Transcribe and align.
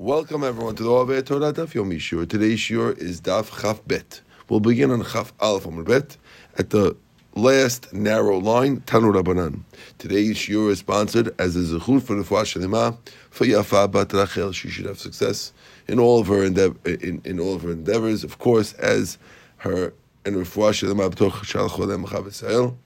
Welcome 0.00 0.44
everyone 0.44 0.76
to 0.76 0.84
the 0.84 0.90
Ove 0.92 1.24
Torah 1.24 1.52
Daf 1.52 1.72
Yomi 1.72 1.96
Shiur. 1.96 2.28
Today's 2.28 2.60
Shiur 2.60 2.96
is 2.98 3.20
Daf 3.20 3.60
Chaf 3.60 3.84
Bet. 3.84 4.20
We'll 4.48 4.60
begin 4.60 4.92
on 4.92 5.02
Chaf 5.02 5.32
Aleph 5.40 5.64
Amud 5.64 5.86
Bet 5.86 6.16
at 6.56 6.70
the 6.70 6.96
last 7.34 7.92
narrow 7.92 8.38
line, 8.38 8.80
Tanu 8.82 9.12
Rabbanan. 9.12 9.62
Today's 9.98 10.36
Shiur 10.36 10.70
is 10.70 10.78
sponsored 10.78 11.34
as 11.40 11.56
a 11.56 11.76
Zechut 11.76 12.04
for 12.04 12.14
the 12.14 12.22
Shalima 12.22 12.96
for 13.30 13.44
Yafa 13.44 13.90
Bat 13.90 14.12
Rachel. 14.12 14.52
She 14.52 14.70
should 14.70 14.84
have 14.84 15.00
success 15.00 15.52
in 15.88 15.98
all 15.98 16.20
of 16.20 16.28
her 16.28 16.44
endeavor, 16.44 16.76
in, 16.84 17.20
in 17.24 17.40
all 17.40 17.56
of 17.56 17.62
her 17.62 17.72
endeavors, 17.72 18.22
of 18.22 18.38
course, 18.38 18.74
as 18.74 19.18
her 19.56 19.92
and 20.24 20.36
Refuah 20.36 20.70
Shalima 20.70 21.10
B'toch 21.10 21.42
Shal 21.42 21.68
Chodem 21.68 22.06
Chav 22.06 22.76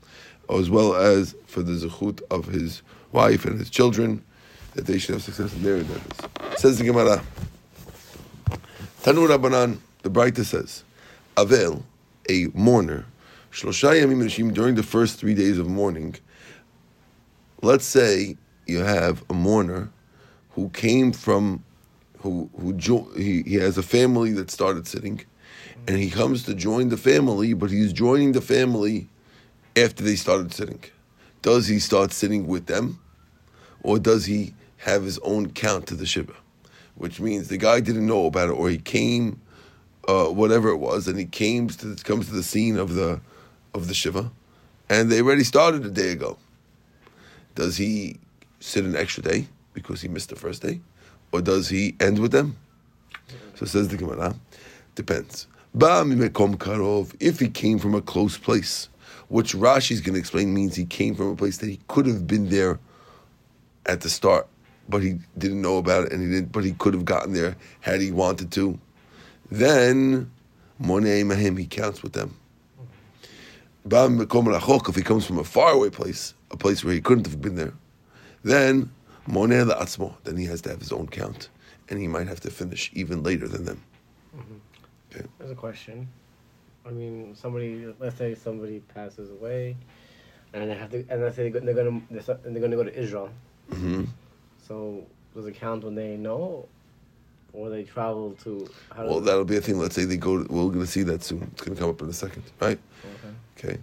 as 0.48 0.70
well 0.70 0.94
as 0.94 1.36
for 1.44 1.62
the 1.62 1.72
Zechut 1.72 2.22
of 2.30 2.46
his 2.46 2.80
wife 3.12 3.44
and 3.44 3.58
his 3.58 3.68
children 3.68 4.24
that 4.74 4.86
they 4.86 4.98
should 4.98 5.14
have 5.14 5.22
success 5.22 5.52
in 5.54 5.62
their 5.62 5.76
endeavors. 5.76 6.18
Says 6.56 6.78
the 6.78 6.84
Gemara. 6.84 7.22
Tanu 9.02 9.26
Rabbanan, 9.26 9.78
the 10.02 10.10
Braita 10.10 10.44
says, 10.44 10.84
Avel, 11.36 11.82
a 12.28 12.46
mourner, 12.48 13.04
Shlosha 13.50 14.00
Yamim 14.00 14.22
Rishim, 14.22 14.54
during 14.54 14.74
the 14.74 14.82
first 14.82 15.18
three 15.18 15.34
days 15.34 15.58
of 15.58 15.68
mourning, 15.68 16.16
let's 17.62 17.84
say 17.84 18.36
you 18.66 18.78
have 18.78 19.24
a 19.28 19.34
mourner 19.34 19.90
who 20.50 20.68
came 20.70 21.12
from, 21.12 21.64
who, 22.18 22.48
who 22.60 22.72
jo- 22.74 23.10
he, 23.16 23.42
he 23.42 23.56
has 23.56 23.76
a 23.76 23.82
family 23.82 24.32
that 24.32 24.50
started 24.50 24.86
sitting, 24.86 25.20
and 25.88 25.98
he 25.98 26.08
comes 26.08 26.44
to 26.44 26.54
join 26.54 26.88
the 26.88 26.96
family, 26.96 27.54
but 27.54 27.70
he's 27.70 27.92
joining 27.92 28.32
the 28.32 28.40
family 28.40 29.08
after 29.76 30.04
they 30.04 30.16
started 30.16 30.52
sitting. 30.52 30.82
Does 31.42 31.66
he 31.66 31.80
start 31.80 32.12
sitting 32.12 32.46
with 32.46 32.66
them? 32.66 33.00
Or 33.82 33.98
does 33.98 34.26
he 34.26 34.54
have 34.82 35.04
his 35.04 35.18
own 35.20 35.50
count 35.50 35.86
to 35.88 35.94
the 35.94 36.06
Shiva? 36.06 36.34
Which 36.94 37.20
means 37.20 37.48
the 37.48 37.56
guy 37.56 37.80
didn't 37.80 38.06
know 38.06 38.26
about 38.26 38.48
it, 38.48 38.52
or 38.52 38.68
he 38.68 38.78
came, 38.78 39.40
uh, 40.06 40.26
whatever 40.26 40.68
it 40.68 40.76
was, 40.76 41.08
and 41.08 41.18
he 41.18 41.24
came 41.24 41.68
to 41.68 41.96
comes 42.04 42.28
to 42.28 42.34
the 42.34 42.42
scene 42.42 42.76
of 42.76 42.94
the 42.94 43.20
of 43.74 43.88
the 43.88 43.94
Shiva, 43.94 44.30
and 44.88 45.10
they 45.10 45.20
already 45.20 45.44
started 45.44 45.84
a 45.86 45.90
day 45.90 46.12
ago. 46.12 46.36
Does 47.54 47.76
he 47.76 48.18
sit 48.60 48.84
an 48.84 48.96
extra 48.96 49.22
day 49.22 49.48
because 49.72 50.00
he 50.00 50.08
missed 50.08 50.28
the 50.28 50.36
first 50.36 50.62
day? 50.62 50.80
Or 51.32 51.40
does 51.40 51.68
he 51.68 51.96
end 51.98 52.18
with 52.18 52.32
them? 52.32 52.56
So 53.54 53.66
says 53.66 53.88
the 53.88 53.96
Gemara, 53.96 54.34
depends. 54.94 55.46
If 55.74 57.40
he 57.40 57.48
came 57.48 57.78
from 57.78 57.94
a 57.94 58.02
close 58.02 58.36
place, 58.36 58.88
which 59.28 59.54
Rashi 59.54 59.92
is 59.92 60.00
going 60.02 60.14
to 60.14 60.20
explain 60.20 60.52
means 60.52 60.76
he 60.76 60.84
came 60.84 61.14
from 61.14 61.28
a 61.28 61.36
place 61.36 61.56
that 61.58 61.68
he 61.68 61.80
could 61.88 62.06
have 62.06 62.26
been 62.26 62.50
there 62.50 62.78
at 63.86 64.02
the 64.02 64.10
start, 64.10 64.46
but 64.88 65.02
he 65.02 65.18
didn't 65.38 65.62
know 65.62 65.78
about 65.78 66.04
it, 66.04 66.12
and 66.12 66.22
he 66.22 66.28
didn't. 66.28 66.52
But 66.52 66.64
he 66.64 66.72
could 66.72 66.94
have 66.94 67.04
gotten 67.04 67.32
there 67.32 67.56
had 67.80 68.00
he 68.00 68.10
wanted 68.10 68.50
to. 68.52 68.78
Then 69.50 70.30
Monei 70.80 71.24
Mahim, 71.24 71.56
he 71.56 71.66
counts 71.66 72.02
with 72.02 72.12
them. 72.12 72.36
If 73.84 74.94
he 74.96 75.02
comes 75.02 75.26
from 75.26 75.38
a 75.38 75.44
faraway 75.44 75.90
place, 75.90 76.34
a 76.50 76.56
place 76.56 76.84
where 76.84 76.94
he 76.94 77.00
couldn't 77.00 77.26
have 77.26 77.40
been 77.40 77.56
there, 77.56 77.74
then 78.44 78.90
Monei 79.28 79.68
La'atzmo, 79.68 80.14
then 80.24 80.36
he 80.36 80.44
has 80.46 80.60
to 80.62 80.70
have 80.70 80.78
his 80.78 80.92
own 80.92 81.08
count, 81.08 81.48
and 81.88 81.98
he 81.98 82.08
might 82.08 82.28
have 82.28 82.40
to 82.40 82.50
finish 82.50 82.90
even 82.94 83.22
later 83.22 83.48
than 83.48 83.64
them. 83.64 83.82
Mm-hmm. 84.36 84.54
Okay. 85.14 85.26
There's 85.38 85.50
a 85.50 85.54
question. 85.54 86.08
I 86.86 86.90
mean, 86.90 87.34
somebody, 87.34 87.92
let's 88.00 88.16
say 88.16 88.34
somebody 88.34 88.80
passes 88.94 89.30
away, 89.30 89.76
and 90.52 90.70
they 90.70 90.74
have 90.74 90.90
to, 90.90 91.04
and 91.08 91.22
let's 91.22 91.36
say 91.36 91.48
they're 91.48 91.74
gonna, 91.74 92.00
they're 92.10 92.60
gonna 92.60 92.76
go 92.76 92.84
to 92.84 92.98
Israel. 92.98 93.30
Mm-hmm. 93.70 94.04
So 94.72 95.04
does 95.34 95.44
it 95.44 95.56
count 95.56 95.84
when 95.84 95.94
they 95.94 96.16
know, 96.16 96.66
or 97.52 97.68
they 97.68 97.82
travel 97.82 98.34
to? 98.42 98.66
well, 98.96 99.20
that'll 99.20 99.44
be 99.44 99.58
a 99.58 99.60
thing. 99.60 99.78
Let's 99.78 99.94
say 99.94 100.06
they 100.06 100.16
go. 100.16 100.42
To, 100.42 100.50
we're 100.50 100.68
going 100.68 100.80
to 100.80 100.86
see 100.86 101.02
that 101.02 101.22
soon. 101.22 101.42
It's 101.52 101.60
going 101.60 101.76
to 101.76 101.80
come 101.80 101.90
up 101.90 102.00
in 102.00 102.08
a 102.08 102.12
second, 102.14 102.42
right? 102.58 102.78
Okay. 103.58 103.76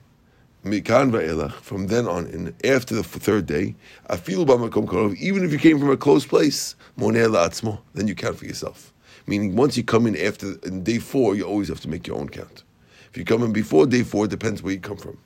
Okay. 0.64 1.52
From 1.61 1.88
then 1.88 2.08
on, 2.08 2.26
in 2.28 2.55
after 2.64 2.95
the 2.95 3.04
third 3.04 3.45
day, 3.45 3.76
I 4.10 4.17
feel 4.17 4.42
Even 4.42 5.45
if 5.45 5.52
you 5.52 5.60
came 5.60 5.80
from 5.80 5.92
a 5.92 5.98
close 5.98 6.26
place, 6.26 6.76
then 6.98 8.08
you 8.08 8.16
count 8.16 8.38
for 8.38 8.45
yourself. 8.45 8.92
Meaning, 9.28 9.55
once 9.55 9.78
you 9.78 9.83
come 9.83 10.08
in 10.08 10.17
after 10.17 10.55
in 10.64 10.83
day 10.83 10.98
four, 10.98 11.36
you 11.36 11.44
always 11.44 11.67
have 11.67 11.82
to 11.82 11.88
make 11.88 12.08
your 12.08 12.17
own 12.17 12.30
count. 12.30 12.64
If 13.11 13.16
you 13.16 13.26
come 13.26 13.44
in 13.44 13.54
before 13.54 13.86
day 13.86 14.02
four, 14.02 14.26
it 14.26 14.32
depends 14.32 14.64
where 14.64 14.73
you 14.73 14.80
come 14.80 14.98
from. 14.98 15.20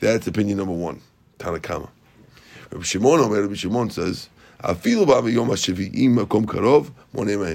That's 0.00 0.26
opinion 0.26 0.56
number 0.56 0.72
one. 0.72 1.02
Tanakama. 1.38 1.90
Rabbi 2.70 2.84
Shimon, 2.84 3.30
Rabbi 3.30 3.54
Shimon 3.54 3.90
says 3.90 4.30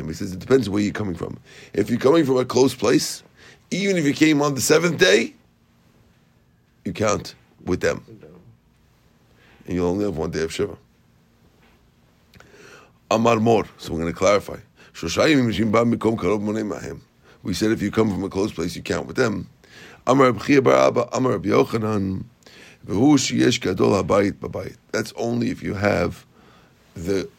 he 0.08 0.14
says 0.14 0.32
it 0.32 0.40
depends 0.40 0.70
where 0.70 0.82
you're 0.82 0.94
coming 0.94 1.16
from. 1.16 1.40
If 1.74 1.90
you're 1.90 2.00
coming 2.00 2.26
from 2.26 2.38
a 2.38 2.46
close 2.46 2.76
place, 2.76 3.24
even 3.72 3.98
if 3.98 4.06
you 4.06 4.14
came 4.14 4.42
on 4.42 4.54
the 4.56 4.62
seventh 4.62 5.00
day, 5.00 5.34
you 6.86 6.94
count 6.94 7.36
with 7.66 7.82
them. 7.82 8.04
And 9.66 9.76
you'll 9.76 9.88
only 9.88 10.06
have 10.06 10.18
one 10.18 10.32
day 10.32 10.44
of 10.44 10.54
Shiva. 10.54 10.78
Amar 13.12 13.38
Mor. 13.38 13.66
So 13.78 13.94
we're 13.94 14.02
going 14.02 14.14
to 14.14 14.18
clarify. 14.18 14.58
We 17.42 17.54
said 17.54 17.72
if 17.72 17.82
you 17.82 17.92
come 17.92 18.10
from 18.12 18.24
a 18.24 18.30
close 18.30 18.52
place, 18.52 18.76
you 18.76 18.82
count 18.82 19.08
with 19.08 19.16
them. 19.16 19.50
Amar 20.06 20.30
Amar 20.30 21.40
Yochanan. 21.40 22.26
That's 24.92 25.14
only 25.16 25.50
if 25.50 25.62
you 25.62 25.74
have 25.74 26.26
the 26.96 27.30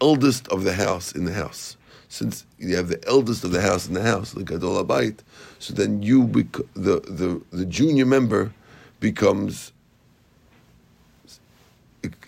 eldest 0.00 0.48
of 0.48 0.64
the 0.64 0.74
house 0.74 1.12
in 1.12 1.24
the 1.24 1.32
house. 1.32 1.76
Since 2.08 2.46
you 2.58 2.76
have 2.76 2.88
the 2.88 3.06
eldest 3.08 3.44
of 3.44 3.50
the 3.50 3.60
house 3.60 3.88
in 3.88 3.94
the 3.94 4.02
house, 4.02 4.32
the 4.32 4.44
gadol 4.44 4.82
abayit, 4.82 5.18
so 5.58 5.74
then 5.74 6.02
you 6.02 6.24
bec- 6.24 6.64
the, 6.74 7.00
the 7.00 7.42
the 7.50 7.64
junior 7.66 8.06
member 8.06 8.52
becomes 9.00 9.72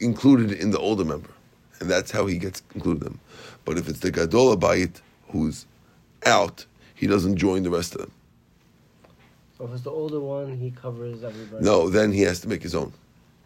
included 0.01 0.53
in 0.53 0.73
the 0.73 0.79
older 0.79 1.05
member, 1.05 1.31
and 1.81 1.89
that's 1.89 2.11
how 2.11 2.27
he 2.27 2.39
gets 2.39 2.63
included 2.75 3.03
them. 3.05 3.21
But 3.65 3.79
if 3.79 3.89
it's 3.89 4.01
the 4.01 4.11
gadol 4.11 4.57
abayit 4.57 5.01
who's 5.31 5.67
out, 6.27 6.67
he 6.95 7.07
doesn't 7.07 7.37
join 7.37 7.63
the 7.63 7.71
rest 7.71 7.95
of 7.95 8.01
them. 8.01 8.13
So 9.57 9.65
if 9.65 9.73
it's 9.73 9.83
the 9.83 9.91
older 9.91 10.21
one, 10.21 10.57
he 10.57 10.71
covers 10.71 11.25
everybody. 11.25 11.65
No, 11.65 11.89
then 11.89 12.13
he 12.13 12.23
has 12.23 12.41
to 12.41 12.49
make 12.49 12.63
his 12.63 12.75
own. 12.75 12.93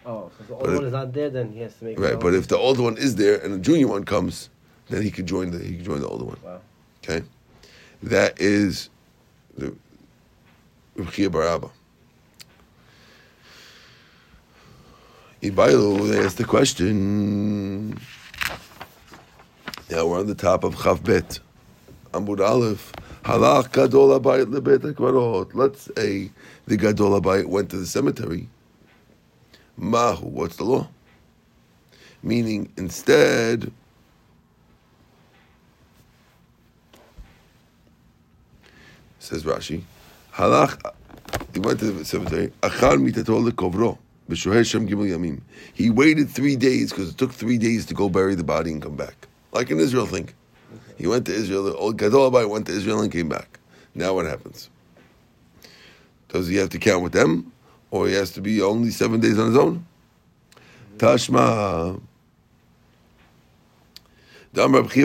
Oh, 0.05 0.31
so 0.37 0.43
if 0.43 0.49
the 0.49 0.55
older 0.55 0.75
one 0.75 0.85
is 0.85 0.93
not 0.93 1.13
there, 1.13 1.31
then 1.31 1.53
he 1.53 1.61
has 1.61 1.75
to 1.77 1.85
make. 1.85 1.99
Right, 1.99 2.19
but 2.19 2.35
if 2.35 2.49
the 2.49 2.57
older 2.57 2.83
one 2.83 2.97
is 2.97 3.17
there 3.17 3.39
and 3.39 3.55
the 3.55 3.59
junior 3.59 3.87
one 3.87 4.05
comes, 4.05 4.49
then 4.89 5.03
he 5.03 5.11
could 5.11 5.27
join 5.27 5.51
the 5.51 5.59
he 5.59 5.77
could 5.77 5.85
join 5.85 6.01
the 6.01 6.09
older 6.09 6.25
one. 6.25 6.39
Wow. 6.45 6.61
Okay, 7.05 7.25
that 8.03 8.41
is 8.41 8.91
the 9.57 9.75
Ruchia 10.97 11.29
Baraba. 11.29 11.71
Ibailu, 15.43 16.09
they 16.09 16.25
asked 16.25 16.39
the 16.39 16.45
question. 16.45 17.99
Now 19.91 20.07
we're 20.07 20.21
on 20.21 20.27
the 20.27 20.35
top 20.35 20.65
of 20.65 20.81
Chaf 20.83 21.03
Bet. 21.03 21.39
Amud 22.13 22.41
Aleph. 22.41 22.93
Halach 23.25 23.73
Gadol 23.73 24.19
Abayit 24.19 24.47
lebet. 24.47 25.55
Let's 25.55 25.89
say 25.97 26.31
the 26.67 26.77
Gadol 26.77 27.21
Abayit 27.21 27.47
went 27.47 27.71
to 27.71 27.77
the 27.77 27.87
cemetery 27.87 28.49
Mahu, 29.83 30.27
what's 30.27 30.57
the 30.57 30.65
law? 30.65 30.87
Meaning, 32.23 32.73
instead, 32.77 33.73
says 39.19 39.43
Rashi, 39.43 39.83
Halach, 40.35 40.81
he 41.53 41.59
went 41.59 41.81
to 41.81 41.87
the 41.91 42.05
cemetery, 42.05 42.53
Achar 42.63 42.97
mitatol 42.97 43.51
kovro, 43.51 43.99
b'shohei 44.31 44.89
gimel 44.89 45.11
yamim. 45.11 45.41
He 45.75 45.91
waited 45.91 46.31
three 46.31 46.55
days 46.55 46.91
because 46.91 47.11
it 47.11 47.19
took 47.19 47.33
three 47.33 47.59
days 47.59 47.85
to 47.87 47.95
go 47.95 48.09
bury 48.09 48.37
the 48.37 48.45
body 48.45 48.71
and 48.71 48.81
come 48.81 48.95
back. 48.95 49.27
Like 49.51 49.73
an 49.73 49.81
Israel 49.81 50.07
thing. 50.07 50.29
He 50.97 51.09
went 51.09 51.27
to 51.27 51.35
Israel, 51.35 51.65
the 51.65 51.75
old 51.75 51.99
Gadol 51.99 52.31
went 52.49 52.67
to 52.67 52.73
Israel 52.73 53.01
and 53.01 53.11
came 53.11 53.29
back. 53.29 53.59
Now 53.97 54.15
what 54.15 54.27
happens? 54.27 54.71
Does 56.29 56.47
he 56.47 56.55
have 56.57 56.71
to 56.71 56.79
count 56.79 57.03
with 57.03 57.13
them? 57.13 57.53
Or 57.93 58.09
he 58.09 58.15
has 58.15 58.33
to 58.33 58.41
be 58.41 58.61
only 58.63 58.91
seven 58.91 59.21
days 59.21 59.39
on 59.39 59.49
his 59.49 59.57
own? 59.57 59.87
Tashma. 60.97 62.01
Even 64.55 64.85
if 64.85 64.93
he 64.93 65.05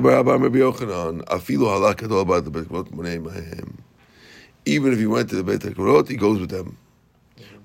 went 5.06 5.30
to 5.30 5.36
the 5.36 5.44
Beit 5.44 5.62
HaKvarot, 5.62 6.08
he 6.08 6.16
goes 6.16 6.40
with 6.40 6.50
them. 6.50 6.78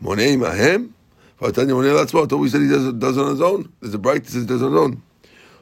Monei 0.03 0.37
mahem. 0.37 0.93
Vatanya 1.41 1.71
monei 1.71 1.95
latzmot. 2.05 2.33
Always 2.33 2.51
said 2.51 2.63
he 2.63 2.69
does, 2.69 2.93
does 2.95 3.17
on 3.17 3.31
his 3.31 3.41
own. 3.41 3.73
There's 3.81 3.95
a 3.95 3.99
Braita 3.99 4.25
that 4.25 4.31
says 4.31 4.47
does 4.47 4.61
on 4.61 4.73
his 4.73 4.81
own. 4.81 5.03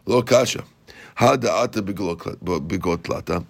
Lo 0.07 0.23
kasha. 0.23 0.65
Hada'ata 1.19 1.83
bigot 1.85 3.09
lata. 3.11 3.45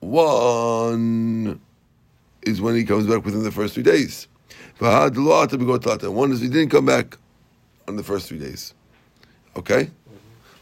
One 0.00 1.60
is 2.42 2.62
when 2.62 2.76
he 2.76 2.84
comes 2.84 3.06
back 3.06 3.22
within 3.26 3.42
the 3.42 3.50
first 3.50 3.74
three 3.74 3.82
days. 3.82 4.26
One 4.78 6.32
is 6.32 6.40
he 6.40 6.48
didn't 6.48 6.70
come 6.70 6.86
back 6.86 7.16
on 7.86 7.96
the 7.96 8.02
first 8.02 8.28
three 8.28 8.38
days. 8.38 8.74
Okay? 9.56 9.90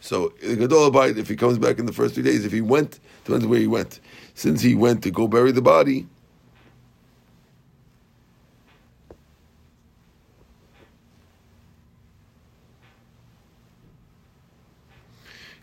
So 0.01 0.33
the 0.43 0.57
Gadol 0.57 0.91
Abayit, 0.91 1.17
if 1.17 1.29
he 1.29 1.37
comes 1.37 1.59
back 1.59 1.79
in 1.79 1.87
the 1.87 1.93
first 1.93 2.15
three 2.15 2.25
days, 2.25 2.45
if 2.45 2.53
he 2.53 2.61
went, 2.61 2.99
depends 3.25 3.47
where 3.47 3.59
he 3.59 3.67
went. 3.67 4.01
Since 4.35 4.61
he 4.61 4.75
went 4.75 5.03
to 5.05 5.11
go 5.11 5.29
bury 5.29 5.53
the 5.53 5.63
body, 5.63 6.07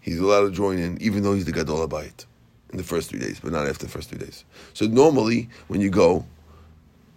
he's 0.01 0.19
allowed 0.19 0.45
to 0.45 0.51
join 0.51 0.79
in, 0.79 1.01
even 1.01 1.21
though 1.23 1.33
he's 1.33 1.45
the 1.45 1.51
Gadol 1.51 1.87
Abayit 1.87 2.25
in 2.71 2.77
the 2.77 2.83
first 2.83 3.09
three 3.09 3.19
days, 3.19 3.39
but 3.39 3.51
not 3.51 3.67
after 3.67 3.85
the 3.85 3.91
first 3.91 4.09
three 4.09 4.19
days. 4.19 4.45
So 4.73 4.85
normally, 4.85 5.49
when 5.67 5.81
you 5.81 5.89
go, 5.89 6.25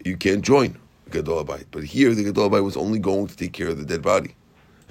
you 0.05 0.17
can't 0.17 0.43
join 0.43 0.77
Gadol 1.13 1.45
Abayit. 1.45 1.67
But 1.71 1.85
here, 1.85 2.15
the 2.15 2.25
Gadol 2.25 2.51
Abayit 2.51 2.65
was 2.65 2.77
only 2.77 2.99
going 2.99 3.27
to 3.29 3.37
take 3.37 3.53
care 3.53 3.69
of 3.69 3.79
the 3.79 3.85
dead 3.85 4.03
body. 4.03 4.35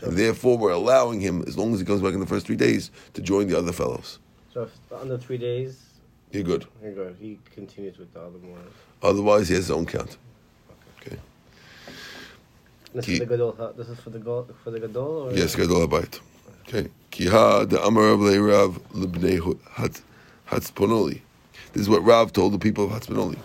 And 0.02 0.18
therefore, 0.18 0.58
we're 0.58 0.72
allowing 0.72 1.20
him, 1.20 1.44
as 1.48 1.58
long 1.58 1.74
as 1.74 1.80
he 1.80 1.86
comes 1.86 2.02
back 2.02 2.14
in 2.14 2.20
the 2.20 2.26
first 2.26 2.48
three 2.48 2.56
days, 2.56 2.90
to 3.14 3.22
join 3.22 3.48
the 3.48 3.58
other 3.58 3.72
fellows. 3.72 4.20
So 4.54 4.64
if 4.64 4.72
under 4.92 5.18
three 5.18 5.38
days, 5.38 5.80
you're 6.32 6.44
good. 6.44 6.66
You're 6.82 6.94
good. 6.94 7.18
He 7.20 7.40
continues 7.54 7.98
with 7.98 8.14
the 8.14 8.20
other 8.20 8.40
ones. 8.40 8.72
Otherwise, 9.04 9.50
he 9.50 9.56
has 9.56 9.66
his 9.66 9.72
own 9.72 9.86
count. 9.86 10.18
Okay. 11.02 11.16
okay. 11.16 11.22
This, 12.94 13.06
Ki, 13.06 13.14
is 13.14 13.20
the 13.20 13.26
gadol, 13.26 13.74
this 13.78 13.90
is 13.90 14.00
for 14.00 14.10
the 14.10 14.20
for 14.64 14.72
the 14.72 14.80
gadol. 14.80 15.30
Or 15.30 15.34
yes, 15.34 15.56
gadol 15.56 15.88
abayit. 15.88 16.20
Okay. 16.68 16.90
Kiha 17.12 17.70
the 17.70 17.82
Amar 17.84 18.10
of 18.10 18.22
Rav 18.22 18.80
Libnei 18.94 19.40
Hatzponoli. 20.48 21.22
This 21.74 21.82
is 21.82 21.90
what 21.90 22.04
Rav 22.04 22.34
told 22.34 22.54
the 22.54 22.60
people 22.60 22.86
of 22.86 22.92
Hatzponoli. 22.92 23.38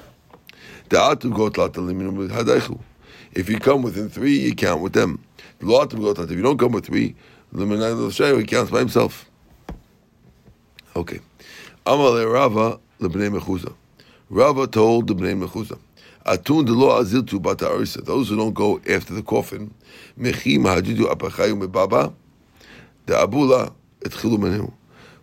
If 3.32 3.48
you 3.50 3.58
come 3.58 3.82
within 3.82 4.08
three, 4.08 4.38
you 4.38 4.54
count 4.54 4.80
with 4.82 4.92
them. 4.92 5.22
If 5.60 6.30
you 6.30 6.42
don't 6.42 6.58
come 6.58 6.72
with 6.72 6.86
three, 6.86 7.14
he 7.52 8.44
counts 8.44 8.70
by 8.70 8.78
himself. 8.78 9.30
Okay. 10.94 11.20
Amale 11.84 12.32
Rava 12.32 12.80
lebnei 13.00 13.30
mechuza. 13.30 13.74
Rava 14.30 14.66
told 14.66 15.06
the 15.08 15.14
bnei 15.14 15.36
mechuza. 15.38 15.78
Atun 16.24 16.64
de 16.64 16.72
lo 16.72 16.88
aziltu 16.88 17.40
bata 17.40 17.66
arisa. 17.66 18.04
Those 18.04 18.30
who 18.30 18.36
don't 18.36 18.54
go 18.54 18.80
after 18.88 19.14
the 19.14 19.22
coffin. 19.22 19.72
Mechim 20.18 20.62
hajidu 20.62 21.06
apachayu 21.12 21.56
mebaba. 21.56 22.12
The 23.06 23.14
abula 23.14 23.72
etchilu 24.00 24.38
menu. 24.38 24.72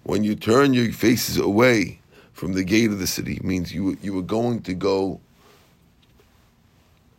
When 0.03 0.23
you 0.23 0.35
turn 0.35 0.73
your 0.73 0.91
faces 0.91 1.37
away 1.37 1.99
from 2.33 2.53
the 2.53 2.63
gate 2.63 2.91
of 2.91 2.99
the 2.99 3.07
city, 3.07 3.39
means 3.43 3.73
you 3.73 3.97
you 4.01 4.13
were 4.13 4.21
going 4.21 4.61
to 4.61 4.73
go 4.73 5.19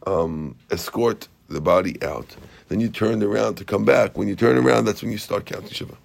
um, 0.07 0.57
escort 0.71 1.29
the 1.49 1.61
body 1.61 2.03
out. 2.03 2.37
Then 2.69 2.81
you 2.81 2.89
turned 2.89 3.23
around 3.23 3.57
to 3.57 3.65
come 3.65 3.85
back. 3.85 4.17
When 4.17 4.29
you 4.29 4.37
turn 4.37 4.57
around, 4.57 4.85
that's 4.87 5.03
when 5.03 5.13
you 5.13 5.19
start 5.19 5.47
counting 5.47 5.71
Shiva. 5.71 5.97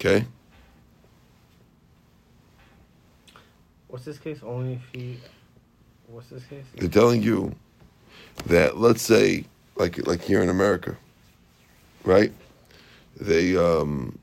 Okay? 0.00 0.24
What's 3.88 4.04
this 4.04 4.18
case? 4.18 4.40
Only 4.42 4.74
if 4.74 4.82
he. 4.92 5.18
What's 6.06 6.28
this 6.28 6.44
case? 6.44 6.64
They're 6.76 6.88
telling 6.88 7.22
you 7.22 7.54
that, 8.46 8.78
let's 8.78 9.02
say, 9.02 9.44
like 9.76 10.06
like 10.06 10.22
here 10.22 10.42
in 10.42 10.48
America, 10.48 10.96
right? 12.04 12.32
They 13.18 13.56
um, 13.56 14.18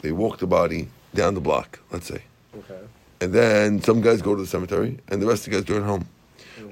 they 0.00 0.12
walk 0.12 0.38
the 0.38 0.46
body 0.46 0.88
down 1.14 1.34
the 1.34 1.40
block, 1.40 1.80
let's 1.90 2.06
say. 2.06 2.22
Okay. 2.56 2.80
And 3.20 3.32
then 3.32 3.82
some 3.82 4.00
guys 4.00 4.22
go 4.22 4.34
to 4.34 4.40
the 4.40 4.46
cemetery, 4.46 4.98
and 5.08 5.20
the 5.20 5.26
rest 5.26 5.46
of 5.46 5.52
the 5.52 5.58
guys 5.58 5.68
return 5.68 5.84
home. 5.84 6.08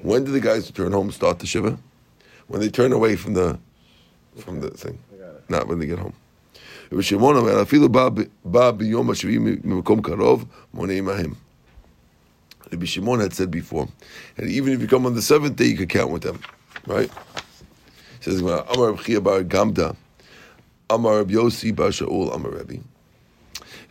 When 0.01 0.23
do 0.23 0.31
the 0.31 0.39
guys 0.39 0.67
return 0.67 0.91
home 0.91 1.11
start 1.11 1.39
the 1.39 1.47
shiva? 1.47 1.77
When 2.47 2.61
they 2.61 2.69
turn 2.69 2.93
away 2.93 3.15
from 3.15 3.33
the 3.33 3.59
from 4.39 4.61
the 4.61 4.69
thing, 4.69 4.99
not 5.49 5.67
when 5.67 5.79
they 5.79 5.85
get 5.85 5.99
home. 5.99 6.13
Rabbi 6.89 7.01
Shimon 12.85 13.19
had 13.19 13.33
said 13.33 13.51
before, 13.51 13.87
and 14.37 14.49
even 14.49 14.73
if 14.73 14.81
you 14.81 14.87
come 14.87 15.05
on 15.05 15.15
the 15.15 15.21
seventh 15.21 15.55
day, 15.55 15.65
you 15.65 15.77
could 15.77 15.89
count 15.89 16.11
with 16.11 16.21
them, 16.21 16.39
right? 16.85 17.09
He 18.19 18.31
says, 18.31 18.41
"Amar 18.41 18.97
Chia 18.97 19.21
Bar 19.21 19.43
Gamda, 19.43 19.95
Amar 20.89 21.17
Rab 21.17 21.29
Yosi 21.31 21.75
Bar 21.75 21.89
Shaul, 21.89 22.33
Amar 22.33 22.51
Rabbi." 22.51 22.77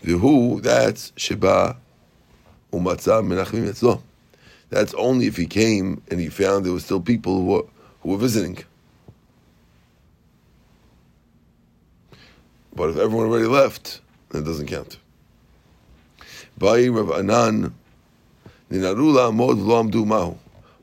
Who 0.02 0.60
that's 0.60 1.12
Sheba 1.16 1.76
Umatzah 2.72 3.22
Menachmim 3.26 3.68
Etzlo. 3.70 4.00
That's 4.70 4.94
only 4.94 5.26
if 5.26 5.36
he 5.36 5.46
came 5.46 6.02
and 6.10 6.18
he 6.20 6.28
found 6.28 6.64
there 6.64 6.72
were 6.72 6.80
still 6.80 7.00
people 7.00 7.36
who 7.36 7.44
were, 7.44 7.64
who 8.00 8.10
were 8.10 8.18
visiting. 8.18 8.58
But 12.74 12.90
if 12.90 12.96
everyone 12.96 13.26
already 13.26 13.46
left, 13.46 14.00
then 14.30 14.42
it 14.42 14.44
doesn't 14.44 14.66
count. 14.66 14.98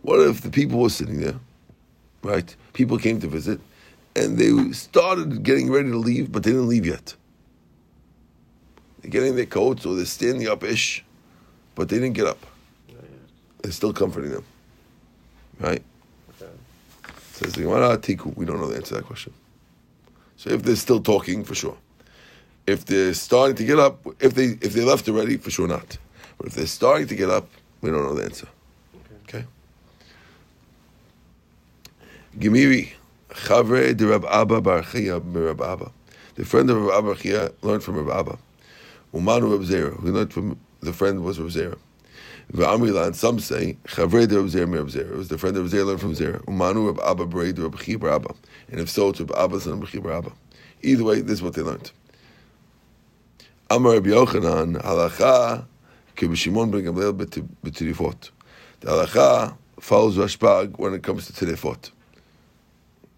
What 0.02 0.20
if 0.20 0.42
the 0.42 0.50
people 0.52 0.80
were 0.80 0.90
sitting 0.90 1.20
there, 1.20 1.40
right? 2.24 2.56
People 2.74 2.98
came 2.98 3.20
to 3.20 3.28
visit, 3.28 3.60
and 4.16 4.38
they 4.38 4.72
started 4.72 5.44
getting 5.44 5.70
ready 5.72 5.90
to 5.90 5.98
leave, 5.98 6.32
but 6.32 6.44
they 6.44 6.52
didn't 6.52 6.68
leave 6.68 6.86
yet. 6.86 7.16
They're 9.02 9.12
getting 9.12 9.36
their 9.36 9.46
coats 9.46 9.86
or 9.86 9.96
they're 9.96 10.06
standing 10.06 10.48
up 10.48 10.64
ish, 10.64 11.04
but 11.76 11.90
they 11.90 11.98
didn't 11.98 12.14
get 12.14 12.28
up. 12.28 12.40
They're 13.64 13.72
still 13.72 13.94
comforting 13.94 14.32
them, 14.32 14.46
right? 15.60 15.82
Okay. 16.36 16.52
Says 17.32 17.54
the 17.54 17.62
Gemara, 17.62 17.98
Tiku. 17.98 18.36
We 18.36 18.46
don't 18.46 18.60
know 18.60 18.68
the 18.68 18.76
answer 18.76 18.90
to 18.90 18.96
that 18.96 19.06
question. 19.06 19.34
So 20.36 20.50
if 20.50 20.64
they're 20.64 20.76
still 20.76 21.00
talking, 21.00 21.46
for 21.46 21.56
sure. 21.56 21.78
If 22.68 22.86
they're 22.86 23.14
starting 23.14 23.56
to 23.56 23.64
get 23.64 23.80
up, 23.80 24.06
if 24.20 24.36
they 24.36 24.58
if 24.62 24.74
they 24.74 24.84
left 24.84 25.08
already, 25.08 25.38
for 25.38 25.50
sure 25.50 25.70
not. 25.70 25.98
But 26.38 26.48
if 26.48 26.56
they're 26.56 26.68
starting 26.68 27.08
to 27.08 27.16
get 27.16 27.30
up, 27.30 27.48
we 27.80 27.90
don't 27.90 28.04
know 28.04 28.14
the 28.14 28.26
answer. 28.26 28.50
Okay. 29.24 29.46
Gemiri, 32.38 32.92
Chavre 33.30 33.96
de 33.96 34.06
Rab 34.06 34.26
Abba 34.26 34.60
Barchia 34.60 35.22
Rab 35.24 35.62
Abba. 35.62 35.92
The 36.36 36.44
friend 36.44 36.70
of 36.70 36.82
Rab 36.82 37.06
Abba 37.06 37.54
learned 37.62 37.84
from 37.84 38.06
Rab 38.06 38.28
Abba. 38.28 38.38
Umanu 39.14 39.58
Rab 39.58 39.62
Zera, 39.62 39.98
who 40.02 40.12
learned 40.12 40.34
from 40.34 40.60
the 40.82 40.92
friend 40.92 41.24
was 41.24 41.40
Rab 41.40 41.50
Zera. 41.50 41.78
And 42.52 43.16
some 43.16 43.40
say, 43.40 43.78
Chavre 43.86 44.28
de 44.28 44.40
Rab 44.40 44.48
Zera 44.48 44.72
Rab 44.74 44.88
Zera. 44.88 45.12
It 45.12 45.18
was 45.18 45.30
the 45.30 45.38
friend 45.38 45.58
of 45.58 45.68
Zera 45.68 45.86
learned 45.86 46.02
from 46.02 46.14
Zera. 46.14 46.44
Umanu 46.46 46.88
Rab 46.88 47.00
Abba 47.20 47.54
de 47.54 47.62
Rab 47.62 47.80
Chia 47.80 47.98
Abba. 47.98 48.34
And 48.70 48.80
if 48.80 48.90
so, 48.90 49.10
it's 49.10 49.20
Rab 49.20 49.32
Abba 49.36 49.60
son 49.60 49.82
of 49.82 49.90
Chia 49.90 50.02
Abba. 50.02 50.32
Either 50.82 51.04
way, 51.04 51.22
this 51.22 51.34
is 51.34 51.42
what 51.42 51.54
they 51.54 51.62
learned. 51.62 51.92
Amar 53.70 53.94
Rab 53.94 54.06
Yochanan, 54.06 54.82
halacha 54.82 55.66
Rabbi 56.22 56.36
Shimon 56.36 56.70
bring 56.70 56.88
a 56.88 56.92
little 56.92 57.14
bit 57.14 57.32
to 57.32 57.44
B'tirifot. 57.64 58.30
The 58.82 58.92
halacha 58.92 59.58
follows 59.80 60.18
Rashbag 60.18 60.78
when 60.78 60.94
it 60.94 61.04
comes 61.04 61.26
to 61.28 61.46
Terefot. 61.46 61.92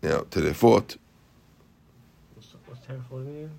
Now, 0.01 0.19
Terefot. 0.21 0.97
What's, 2.35 2.55
Terefot 2.87 3.25
mean? 3.25 3.51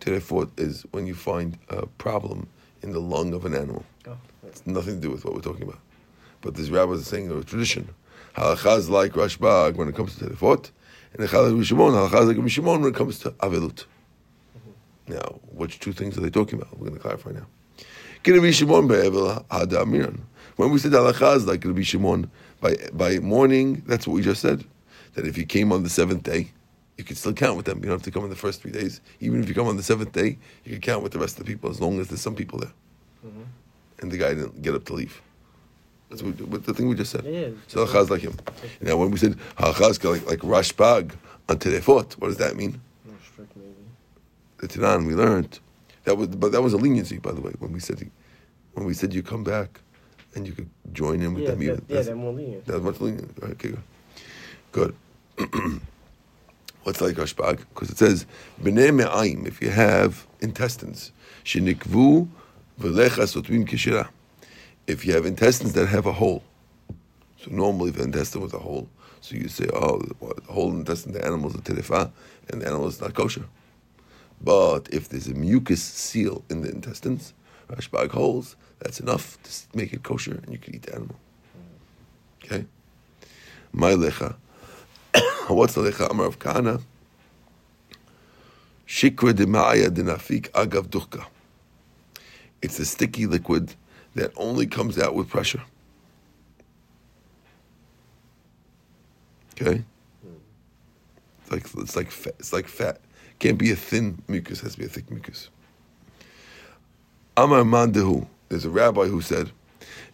Terefot 0.00 0.50
is 0.58 0.84
when 0.92 1.06
you 1.06 1.14
find 1.14 1.58
a 1.68 1.86
problem 1.86 2.48
in 2.82 2.92
the 2.92 3.00
lung 3.00 3.32
of 3.32 3.44
an 3.44 3.54
animal. 3.54 3.84
Oh, 4.06 4.16
It's 4.46 4.66
nothing 4.66 4.96
to 4.96 5.00
do 5.00 5.10
with 5.10 5.24
what 5.24 5.34
we're 5.34 5.40
talking 5.40 5.62
about. 5.62 5.78
But 6.40 6.54
this 6.54 6.68
rabbi 6.68 6.92
is 6.92 7.06
saying 7.06 7.30
a 7.30 7.42
tradition. 7.44 7.88
Halacha 8.36 8.78
is 8.78 8.90
like 8.90 9.12
Rashbag 9.12 9.76
when 9.76 9.88
it 9.88 9.94
comes 9.94 10.16
to 10.16 10.24
Terefot, 10.24 10.70
and 11.12 11.22
the 11.22 11.28
halacha 11.28 11.58
is 11.60 11.70
like 12.26 12.36
Rabbi 12.36 12.48
Shimon 12.48 12.80
when 12.80 12.92
it 12.92 12.96
comes 12.96 13.18
to 13.20 13.30
Avelut. 13.30 13.84
Mm-hmm. 14.56 15.14
Now, 15.14 15.40
which 15.52 15.78
two 15.78 15.92
things 15.92 16.16
are 16.16 16.20
they 16.20 16.30
talking 16.30 16.60
about? 16.60 16.72
We're 16.78 16.88
going 16.88 16.98
to 16.98 17.02
clarify 17.02 17.32
now. 17.32 17.46
When 20.56 20.70
we 20.70 20.78
said 20.78 20.92
halacha 20.92 21.36
is 21.36 21.46
like 21.46 21.64
Rabbi 21.64 21.82
Shimon, 21.82 22.30
by, 22.60 22.76
by 22.92 23.18
morning, 23.18 23.82
that's 23.86 24.06
what 24.06 24.14
we 24.14 24.22
just 24.22 24.40
said. 24.40 24.64
That 25.14 25.26
if 25.26 25.36
you 25.36 25.44
came 25.44 25.72
on 25.72 25.82
the 25.82 25.90
seventh 25.90 26.22
day, 26.22 26.50
you 26.96 27.04
can 27.04 27.16
still 27.16 27.32
count 27.32 27.56
with 27.56 27.66
them. 27.66 27.78
You 27.78 27.84
don't 27.84 27.92
have 27.92 28.02
to 28.02 28.10
come 28.10 28.24
on 28.24 28.30
the 28.30 28.36
first 28.36 28.62
three 28.62 28.70
days. 28.70 29.00
Even 29.20 29.42
if 29.42 29.48
you 29.48 29.54
come 29.54 29.66
on 29.66 29.76
the 29.76 29.82
seventh 29.82 30.12
day, 30.12 30.38
you 30.64 30.72
can 30.72 30.80
count 30.80 31.02
with 31.02 31.12
the 31.12 31.18
rest 31.18 31.38
of 31.38 31.46
the 31.46 31.52
people 31.52 31.70
as 31.70 31.80
long 31.80 31.98
as 32.00 32.08
there's 32.08 32.20
some 32.20 32.34
people 32.34 32.58
there. 32.58 32.72
Mm-hmm. 33.26 33.42
And 34.00 34.12
the 34.12 34.18
guy 34.18 34.34
didn't 34.34 34.62
get 34.62 34.74
up 34.74 34.84
to 34.86 34.94
leave. 34.94 35.20
That's 36.10 36.22
what, 36.22 36.40
what 36.42 36.66
the 36.66 36.74
thing 36.74 36.88
we 36.88 36.94
just 36.94 37.10
said. 37.10 37.24
Yeah, 37.24 37.48
so 37.68 37.86
halacha 37.86 38.02
is 38.02 38.10
like 38.10 38.20
him. 38.20 38.36
Now, 38.82 38.96
when 38.98 39.10
we 39.10 39.16
said 39.16 39.36
halacha 39.56 39.90
is 39.90 40.04
like, 40.04 40.26
like 40.26 40.40
Rashbag 40.40 41.12
on 41.48 41.58
Terefot, 41.58 42.12
what 42.14 42.28
does 42.28 42.36
that 42.36 42.56
mean? 42.56 42.80
The 44.58 44.68
Tanan 44.68 45.06
we 45.06 45.14
learned 45.14 45.58
that 46.04 46.16
was, 46.16 46.28
but 46.28 46.52
that 46.52 46.62
was 46.62 46.72
a 46.72 46.76
leniency, 46.76 47.18
by 47.18 47.32
the 47.32 47.40
way. 47.40 47.52
When 47.58 47.72
we 47.72 47.80
said, 47.80 48.10
when 48.74 48.86
we 48.86 48.94
said 48.94 49.14
you 49.14 49.22
come 49.22 49.42
back, 49.42 49.80
and 50.34 50.46
you 50.46 50.52
could 50.52 50.70
join 50.92 51.20
in 51.20 51.34
with 51.34 51.44
yeah, 51.44 51.50
them. 51.50 51.58
That, 51.58 51.64
even, 51.64 51.84
yeah, 51.88 52.02
they're 52.02 52.16
more 52.16 52.32
lenient. 52.32 52.66
That's 52.66 52.82
much 52.82 53.00
lenient. 53.00 53.36
Right, 53.40 53.52
okay, 53.52 53.74
good. 54.72 54.94
good. 55.36 55.80
What's 56.82 57.00
like 57.00 57.14
Rashbag? 57.14 57.58
Because 57.58 57.90
it 57.90 57.98
says, 57.98 58.26
B'nei 58.62 58.94
me'ayim, 58.94 59.46
if 59.46 59.62
you 59.62 59.70
have 59.70 60.26
intestines, 60.40 61.12
shenikvu 61.44 62.28
v'lecha 62.80 63.24
sotwim 63.24 63.68
kishira. 63.68 64.08
If 64.86 65.06
you 65.06 65.14
have 65.14 65.24
intestines 65.24 65.74
that 65.74 65.86
have 65.86 66.06
a 66.06 66.12
hole, 66.12 66.42
so 67.38 67.50
normally 67.50 67.90
if 67.90 67.96
an 67.96 68.06
intestine 68.06 68.42
with 68.42 68.54
a 68.54 68.58
hole, 68.58 68.88
so 69.20 69.36
you 69.36 69.46
say, 69.46 69.68
oh, 69.72 69.98
the 69.98 70.52
hole 70.52 70.70
in 70.70 70.74
the 70.74 70.80
intestine, 70.80 71.12
the 71.12 71.24
animal 71.24 71.50
is 71.50 71.54
a 71.54 71.58
terefa, 71.58 72.10
and 72.48 72.60
the 72.60 72.66
animal 72.66 72.88
is 72.88 73.00
not 73.00 73.14
kosher. 73.14 73.44
But 74.40 74.88
if 74.92 75.08
there's 75.08 75.28
a 75.28 75.34
mucus 75.34 75.82
seal 75.82 76.44
in 76.50 76.62
the 76.62 76.70
intestines, 76.70 77.32
Rashbag 77.68 78.10
holds, 78.10 78.56
that's 78.80 78.98
enough 78.98 79.38
to 79.44 79.78
make 79.78 79.92
it 79.92 80.02
kosher 80.02 80.40
and 80.42 80.52
you 80.52 80.58
can 80.58 80.74
eat 80.74 80.82
the 80.82 80.94
animal. 80.94 81.16
Okay? 82.44 82.66
My 83.72 83.92
lecha. 83.92 84.34
What's 85.48 85.74
the 85.74 85.82
lecha? 85.82 86.10
Amar 86.10 86.26
of 86.26 86.38
Kana? 86.38 86.80
Shikra 88.86 89.34
de 89.34 89.46
dinafik 89.46 90.50
agav 90.50 90.88
duchka. 90.88 91.26
It's 92.60 92.78
a 92.78 92.84
sticky 92.84 93.26
liquid 93.26 93.74
that 94.14 94.32
only 94.36 94.66
comes 94.66 94.98
out 94.98 95.14
with 95.14 95.28
pressure. 95.28 95.62
Okay? 99.60 99.84
It's 101.42 101.50
like 101.50 101.66
it's 101.82 101.96
like 101.96 102.10
fat, 102.10 102.34
it's 102.38 102.52
like 102.52 102.68
fat. 102.68 103.00
Can't 103.38 103.58
be 103.58 103.72
a 103.72 103.76
thin 103.76 104.22
mucus, 104.28 104.60
has 104.60 104.74
to 104.74 104.78
be 104.78 104.84
a 104.86 104.88
thick 104.88 105.10
mucus. 105.10 105.50
Amar 107.36 107.62
Mandehu, 107.62 108.26
there's 108.48 108.64
a 108.64 108.70
rabbi 108.70 109.06
who 109.06 109.20
said, 109.20 109.50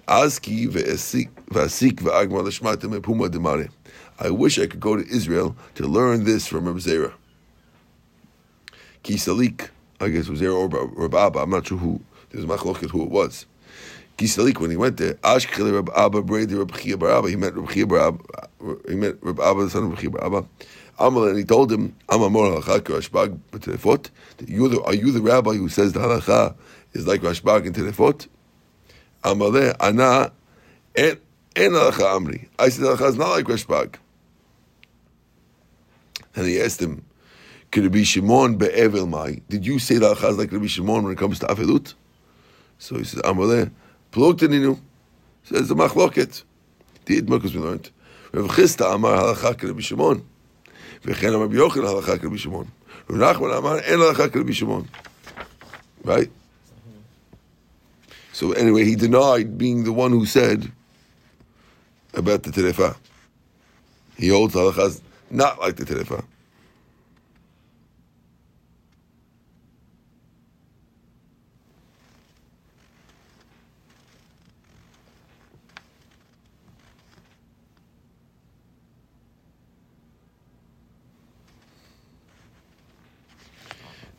Azki 0.07 0.67
ve'asik 0.67 1.31
ve'agmar 1.47 2.45
l'shmatim 2.45 2.99
epuma 2.99 3.29
demare. 3.29 3.71
I 4.21 4.31
wish 4.31 4.59
I 4.59 4.67
could 4.67 4.81
go 4.81 4.97
to 4.97 5.07
Israel 5.09 5.57
to 5.77 5.87
learn 5.87 6.25
this 6.25 6.47
from 6.47 6.67
Reb 6.67 6.77
Zera. 6.77 7.13
Kisalik, 9.05 9.69
I 10.01 10.09
guess 10.09 10.29
was 10.29 10.41
there 10.41 10.53
or 10.53 10.69
Reb 10.69 11.15
Abba, 11.15 11.41
I'm 11.41 11.51
not 11.51 11.67
sure 11.67 11.79
who, 11.79 12.01
there's 12.31 12.45
a 12.45 12.47
machloket 12.47 12.91
who 12.91 13.05
it 13.05 13.11
was. 13.11 13.47
Kisalik, 14.17 14.59
when 14.59 14.71
he 14.71 14.77
went 14.77 14.97
there, 14.97 15.15
Ashkele 15.15 15.73
Reb 15.73 15.91
Abba 15.97 16.23
Brady 16.23 16.55
Reb 16.55 16.77
Chia 16.77 16.97
Bar 16.97 17.11
Abba, 17.11 17.31
he 17.31 17.37
met 17.37 17.55
Reb 17.55 17.71
Chia 17.71 17.87
Bar 17.87 18.09
Abba, 18.09 18.19
he 18.89 18.97
met 18.97 19.17
Reb 19.23 19.39
Abba, 19.41 19.65
the 19.65 19.71
son 19.71 19.85
of 19.85 19.91
Reb 19.91 19.99
Chia 20.01 20.11
Bar 20.11 20.25
Abba. 20.25 20.49
Amal, 20.99 21.29
and 21.29 21.39
he 21.39 21.45
told 21.45 21.71
him, 21.71 21.95
halachak 22.09 22.81
Rashbag 22.81 23.39
b'telefot, 23.53 24.11
you 24.47 24.69
the, 24.69 24.83
are 24.83 24.95
you 24.95 25.13
the 25.13 25.21
rabbi 25.21 25.53
who 25.53 25.69
says 25.69 25.93
the 25.93 26.01
halacha 26.01 26.57
is 26.93 27.07
like 27.07 27.21
Rashbag 27.21 27.67
in 27.67 27.73
telefot? 27.73 28.27
Amaleh, 29.23 29.77
Ana, 29.79 30.33
en, 30.97 31.17
en 31.55 31.71
halacha 31.71 32.01
amri. 32.01 32.49
I 32.59 32.69
said 32.69 32.85
halacha 32.85 33.11
is 33.11 33.17
not 33.17 33.31
like 33.31 33.45
Rashbag 33.45 33.95
and 36.39 36.47
he 36.47 36.61
asked 36.61 36.81
him, 36.81 37.05
"Could 37.71 37.85
it 37.85 37.91
be 37.91 38.05
Shimon 38.05 38.57
be'evel 38.57 39.09
mai. 39.09 39.41
Did 39.49 39.67
you 39.67 39.79
say 39.79 39.99
the 39.99 40.15
halachas 40.15 40.39
like 40.39 40.53
Rabbi 40.53 40.67
Shimon 40.67 41.03
when 41.03 41.13
it 41.13 41.19
comes 41.19 41.39
to 41.41 41.47
afilut? 41.47 41.95
So 42.79 42.97
he 42.97 43.05
says, 43.05 43.21
Amaleh, 43.23 43.71
Plotininu 44.13 44.79
Says 45.49 45.69
the 45.69 45.75
machloket. 45.75 46.43
The 47.07 47.23
Idmakus 47.23 47.55
we 47.55 47.61
learned. 47.61 47.91
Rav 48.33 48.49
Chisda 48.49 48.95
amar 48.95 49.17
halacha 49.17 49.55
k'Rabbi 49.55 49.81
Shimon. 49.81 50.23
V'chen 51.03 51.35
amar 51.35 51.49
Yochanan 51.49 52.03
halacha 52.03 52.19
k'Rabbi 52.19 52.39
Shimon. 52.39 52.71
Rav 53.09 53.37
Nachman 53.37 53.57
amar 53.57 53.79
en 53.79 53.99
halacha 53.99 54.29
k'Rabbi 54.29 54.53
Shimon. 54.53 54.87
Right? 56.05 56.31
So 58.35 58.53
anyway, 58.53 58.85
he 58.85 58.95
denied 58.95 59.57
being 59.57 59.85
the 59.85 59.93
one 59.93 60.11
who 60.11 60.27
said 60.27 60.71
about 62.13 62.43
the 62.43 62.51
terefa. 62.51 62.95
He 64.19 64.29
holds 64.29 64.55
halachas 64.55 65.01
not 65.31 65.61
like 65.61 65.77
the 65.77 65.85
terefa. 65.85 66.25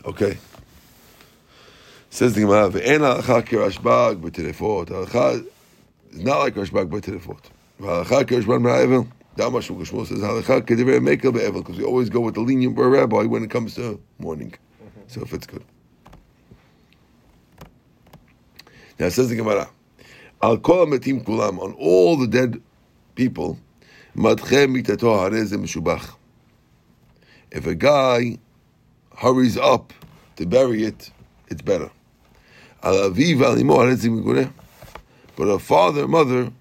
Okay. 0.05 0.37
Says 2.09 2.33
the 2.33 2.41
Gemara, 2.41 2.69
"Ve'en 2.69 2.99
halacha 2.99 3.43
kirashbag 3.43 4.21
b'telefot." 4.21 4.87
Halacha 4.87 5.45
is 6.11 6.19
not 6.19 6.39
like 6.39 6.55
rashbag 6.55 6.89
b'telefot. 6.89 7.39
Halacha 7.79 8.23
kirashbag 8.25 8.63
b'evel. 8.63 9.07
Damash 9.39 9.69
Shmuel 9.69 10.05
says 10.05 10.19
halacha 10.19 10.61
kedivrei 10.61 10.99
mekel 10.99 11.33
be'evel 11.33 11.61
because 11.61 11.77
we 11.77 11.85
always 11.85 12.09
go 12.09 12.19
with 12.19 12.33
the 12.33 12.41
lenient 12.41 12.77
rabbi 12.77 13.23
when 13.23 13.41
it 13.45 13.49
comes 13.49 13.73
to 13.75 13.97
mourning. 14.17 14.53
So 15.07 15.21
if 15.21 15.33
it's 15.33 15.47
good. 15.47 15.63
Now 18.99 19.05
it 19.05 19.11
says 19.11 19.29
the 19.29 19.37
Gemara, 19.37 19.69
"Al 20.41 20.57
kol 20.57 20.87
metim 20.87 21.23
kulam 21.23 21.57
on 21.59 21.71
all 21.79 22.17
the 22.17 22.27
dead 22.27 22.61
people, 23.15 23.57
madchem 24.13 24.75
mitato 24.75 25.17
harez 25.17 25.53
meshubach." 25.53 26.15
If 27.49 27.65
a 27.65 27.75
guy 27.75 28.39
hurries 29.15 29.55
up 29.55 29.93
to 30.35 30.45
bury 30.45 30.83
it, 30.83 31.11
it's 31.47 31.61
better. 31.61 31.89
But 32.81 32.95
a 35.45 35.59
father, 35.59 36.07
mother, 36.09 36.51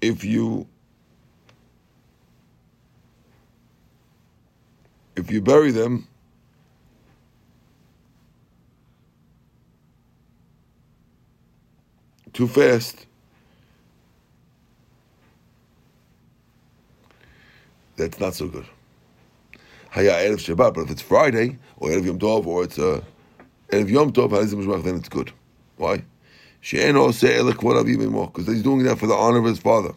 if 0.00 0.24
you 0.24 0.66
if 5.20 5.30
you 5.30 5.40
bury 5.40 5.70
them, 5.70 6.08
too 12.32 12.48
fast, 12.48 13.06
that's 17.96 18.18
not 18.18 18.34
so 18.34 18.48
good. 18.48 18.66
Haya 19.90 20.12
Erev 20.12 20.38
Shabbat, 20.38 20.74
but 20.74 20.82
if 20.82 20.90
it's 20.90 21.02
Friday, 21.02 21.58
or 21.76 21.90
Erev 21.90 22.06
Yom 22.06 22.18
Tov, 22.18 22.46
or 22.46 22.64
it's 22.64 22.78
uh, 22.78 23.02
Erev 23.68 23.90
Yom 23.90 24.12
Tov, 24.12 24.84
then 24.84 24.96
it's 24.96 25.08
good. 25.08 25.32
Why? 25.76 26.02
Because 26.62 28.46
he's 28.46 28.62
doing 28.62 28.82
that 28.84 28.98
for 28.98 29.06
the 29.06 29.14
honor 29.14 29.38
of 29.38 29.44
his 29.44 29.58
father 29.58 29.94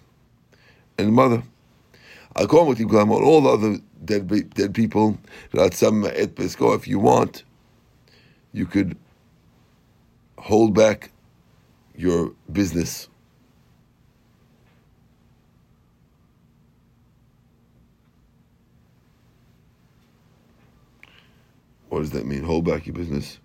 and 0.97 1.13
mother. 1.13 1.43
I 2.35 2.45
call 2.45 2.61
him 2.61 2.67
with 2.69 2.79
him 2.79 3.11
all 3.11 3.41
the 3.41 3.49
other 3.49 3.79
dead 4.05 4.27
dead 4.53 4.73
people. 4.73 5.17
If 5.53 6.87
you 6.87 6.99
want, 6.99 7.43
you 8.53 8.65
could 8.65 8.97
hold 10.37 10.73
back 10.75 11.11
your 11.95 12.33
business. 12.51 13.09
What 21.89 21.99
does 21.99 22.11
that 22.11 22.25
mean? 22.25 22.43
Hold 22.43 22.65
back 22.65 22.87
your 22.87 22.95
business? 22.95 23.39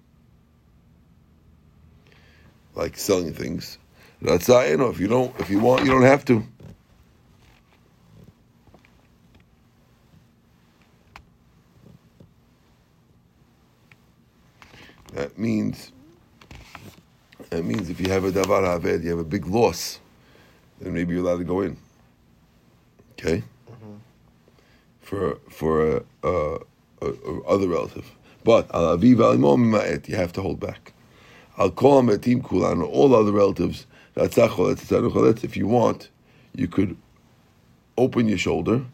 Like 2.75 2.97
selling 2.97 3.33
things. 3.33 3.79
That's 4.23 4.49
you 4.49 4.77
know, 4.77 4.89
if 4.89 5.01
you 5.01 5.09
don't 5.09 5.39
if 5.41 5.51
you 5.51 5.61
want, 5.61 5.85
you 5.85 5.91
don't 5.91 6.03
have 6.03 6.25
to. 6.27 6.45
That 15.15 15.39
means 15.39 15.93
that 17.51 17.65
means 17.65 17.91
if 17.91 18.01
you 18.01 18.08
have 18.21 18.37
a 18.37 18.41
davar 18.41 18.65
haved, 18.65 19.05
you 19.05 19.11
have 19.11 19.19
a 19.19 19.25
big 19.25 19.47
loss, 19.47 20.01
then 20.81 20.93
maybe 20.93 21.15
you're 21.15 21.25
allowed 21.25 21.39
to 21.39 21.45
go 21.45 21.61
in. 21.61 21.77
Okay. 23.13 23.43
Mm-hmm. 23.71 23.95
For 25.01 25.39
for 25.51 25.97
a, 25.97 26.03
a, 26.23 26.59
a, 27.03 27.43
other 27.47 27.69
relative, 27.69 28.11
but 28.45 28.73
al 28.75 28.97
aviv 28.97 29.21
al 29.21 30.09
you 30.09 30.17
have 30.17 30.33
to 30.33 30.43
hold 30.43 30.61
back. 30.61 30.93
I'll 31.57 31.71
call 31.71 31.99
him 31.99 32.09
a 32.09 32.19
team 32.19 32.43
kulan 32.43 32.83
all 32.83 33.15
other 33.15 33.33
relatives. 33.33 33.87
If 34.17 35.57
you 35.57 35.67
want, 35.69 36.11
you 36.55 36.67
could 36.67 36.97
open 37.97 38.29
your 38.29 38.39
shoulder, 38.39 38.85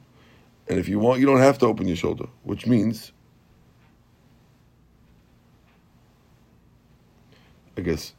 and 0.68 0.78
if 0.78 0.86
you 0.88 0.98
want, 0.98 1.20
you 1.20 1.26
don't 1.26 1.40
have 1.40 1.58
to 1.58 1.66
open 1.66 1.88
your 1.88 1.96
shoulder, 1.96 2.26
which 2.42 2.66
means 2.66 3.12
I 7.76 7.80
guess 7.80 8.12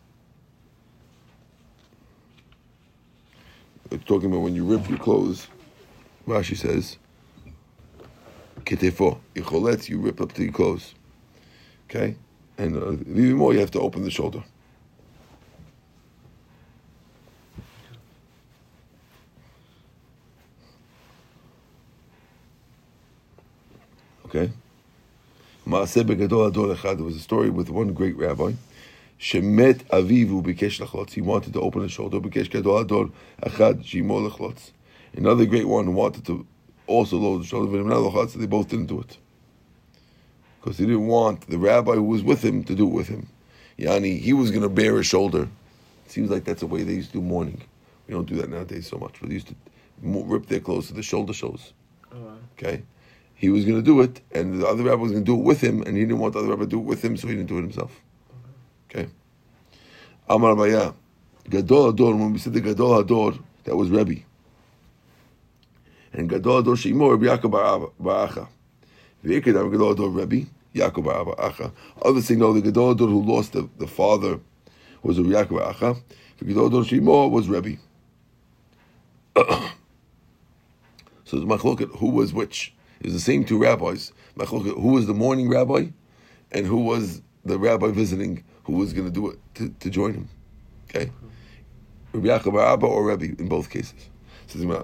it's 3.96 4.04
talking 4.04 4.30
about 4.30 4.42
when 4.42 4.56
you 4.56 4.66
rip 4.66 4.90
your 4.90 5.00
clothes. 5.00 5.48
Rashi 6.28 6.58
says, 6.58 6.98
"Ketefo 8.66 9.20
icholet," 9.36 9.88
you 9.90 10.00
rip 10.00 10.20
up 10.20 10.34
to 10.34 10.44
your 10.44 10.52
clothes. 10.52 10.94
Okay, 11.90 12.16
and 12.58 12.76
uh, 12.76 12.92
even 12.92 13.34
more, 13.34 13.54
you 13.54 13.60
have 13.60 13.72
to 13.72 13.80
open 13.80 14.04
the 14.04 14.12
shoulder. 14.12 14.44
Okay. 24.26 24.52
There 25.66 25.72
was 25.72 25.96
a 27.16 27.20
story 27.20 27.50
with 27.50 27.70
one 27.70 27.94
great 27.94 28.18
rabbi 28.18 28.52
Shemet 29.20 29.84
avivu 29.90 30.44
bikesh 30.44 30.80
lachlotz. 30.80 31.14
He 31.14 31.22
wanted 31.22 31.54
to 31.54 31.62
open 31.62 31.82
his 31.82 31.92
shoulder. 31.92 32.20
Bikesh 32.20 32.50
gadol 32.50 32.78
ador 32.78 33.10
achad 33.42 33.84
shimo 33.84 34.30
lachlotz. 34.30 34.72
Another 35.16 35.46
great 35.46 35.68
one 35.68 35.94
wanted 35.94 36.26
to 36.26 36.46
also 36.88 37.18
load 37.18 37.44
the 37.44 37.48
shoulder. 37.48 37.72
They 38.38 38.46
both 38.46 38.70
didn't 38.70 38.88
do 38.88 39.00
it. 39.00 39.18
because 40.66 40.80
he 40.80 40.86
didn't 40.88 41.06
want 41.06 41.48
the 41.48 41.60
rabbi 41.60 41.94
who 41.94 42.02
was 42.02 42.24
with 42.24 42.44
him 42.44 42.64
to 42.64 42.74
do 42.74 42.88
it 42.88 42.92
with 42.92 43.08
him. 43.08 43.28
Yani, 43.78 44.20
he 44.20 44.34
was 44.34 44.50
going 44.50 44.64
to 44.64 44.70
bear 44.70 44.98
his 44.98 45.06
shoulder. 45.06 45.44
It 45.44 46.12
seems 46.12 46.32
like 46.32 46.44
that's 46.44 46.62
the 46.62 46.68
way 46.68 46.82
they 46.82 46.94
used 46.94 47.12
to 47.12 47.20
do 47.20 47.22
mourning. 47.22 47.62
We 48.08 48.16
don't 48.16 48.26
do 48.26 48.36
that 48.38 48.50
nowadays 48.50 48.88
so 48.88 48.98
much, 48.98 49.14
but 49.20 49.30
they 49.30 49.36
used 49.36 49.50
to 49.50 49.56
rip 50.02 50.48
their 50.48 50.60
clothes 50.60 50.88
so 50.88 50.96
the 50.96 51.04
shoulder 51.04 51.34
shows. 51.34 51.74
Oh, 52.12 52.20
wow. 52.20 52.38
Okay? 52.58 52.82
He 53.36 53.50
was 53.50 53.64
going 53.64 53.78
to 53.78 53.84
do 53.84 54.02
it, 54.02 54.22
and 54.32 54.60
the 54.60 54.68
other 54.68 54.84
rabbi 54.84 55.02
was 55.02 55.12
going 55.12 55.24
to 55.24 55.32
do 55.32 55.40
it 55.40 55.44
with 55.44 55.62
him, 55.62 55.84
and 55.84 55.96
he 55.96 56.04
didn't 56.04 56.20
want 56.20 56.34
the 56.34 56.40
other 56.40 56.50
rabbi 56.50 56.64
to 56.64 56.70
do 56.70 56.80
it 56.80 56.86
with 56.86 57.06
him, 57.06 57.16
so 57.16 57.28
he 57.28 57.36
didn't 57.36 57.50
do 57.50 57.60
it 57.60 57.62
himself. 57.62 58.02
Amar 60.28 60.56
Abaye, 60.56 60.94
Gadol 61.50 61.90
Ador, 61.90 62.16
when 62.16 62.34
we 62.34 62.40
said 62.40 62.54
the 62.54 62.62
Gadol 62.62 63.00
Ador, 63.00 63.34
that 63.64 63.76
was 63.76 63.90
Rebbe. 63.90 64.22
And 66.14 66.30
Gadol 66.30 66.60
Ador 66.60 66.76
Shimo, 66.76 67.12
Rabbi 67.12 67.26
Yaakov 67.26 67.92
bar 68.00 68.28
Acha. 68.28 68.48
V'ikad 69.24 69.72
Gadol 69.72 69.92
Ador 69.92 70.10
Rebbe, 70.10 70.48
Yaakov 70.74 71.04
bar 71.04 71.26
Acha. 71.36 71.72
Others 72.02 72.26
say, 72.26 72.36
no, 72.36 72.54
the 72.54 72.62
Gadol 72.62 72.92
Ador 72.92 73.08
who 73.08 73.22
lost 73.22 73.54
the, 73.54 73.70
the 73.78 73.86
father 73.86 74.40
was 75.04 75.20
Rabbi 75.20 75.30
Yaakov 75.30 75.60
bar 75.60 75.74
Acha. 75.74 76.02
The 76.40 76.46
Gadol 76.46 76.68
Ador 76.68 76.84
Shimo 76.84 77.30
was 77.30 77.48
Rebbe. 77.48 77.78
so 79.36 79.70
the 81.40 81.46
machloket, 81.46 81.96
who 81.98 82.10
was 82.10 82.34
which? 82.34 82.74
It 83.00 83.08
was 83.08 83.14
the 83.14 83.20
same 83.20 83.46
two 83.46 83.60
rabbis. 83.60 84.12
Machloket, 84.38 84.82
who 84.82 84.94
was 84.94 85.06
the 85.06 85.14
morning 85.14 85.50
rabbi, 85.50 85.88
and 86.52 86.66
who 86.66 86.78
was 86.78 87.22
the 87.44 87.60
rabbi 87.60 87.92
visiting, 87.92 88.44
who 88.66 88.74
was 88.74 88.92
going 88.94 89.06
to 89.06 89.14
do 89.14 89.30
it 89.30 89.40
to, 89.56 89.70
to 89.80 89.90
join 89.90 90.14
him. 90.14 90.30
Okay, 90.90 91.10
Rabbi 92.14 92.28
Yaakov 92.28 92.74
Abba 92.74 92.86
or 92.86 93.06
Rabbi 93.06 93.32
in 93.40 93.48
both 93.48 93.70
cases. 93.70 94.10
Says 94.48 94.66
I 94.66 94.84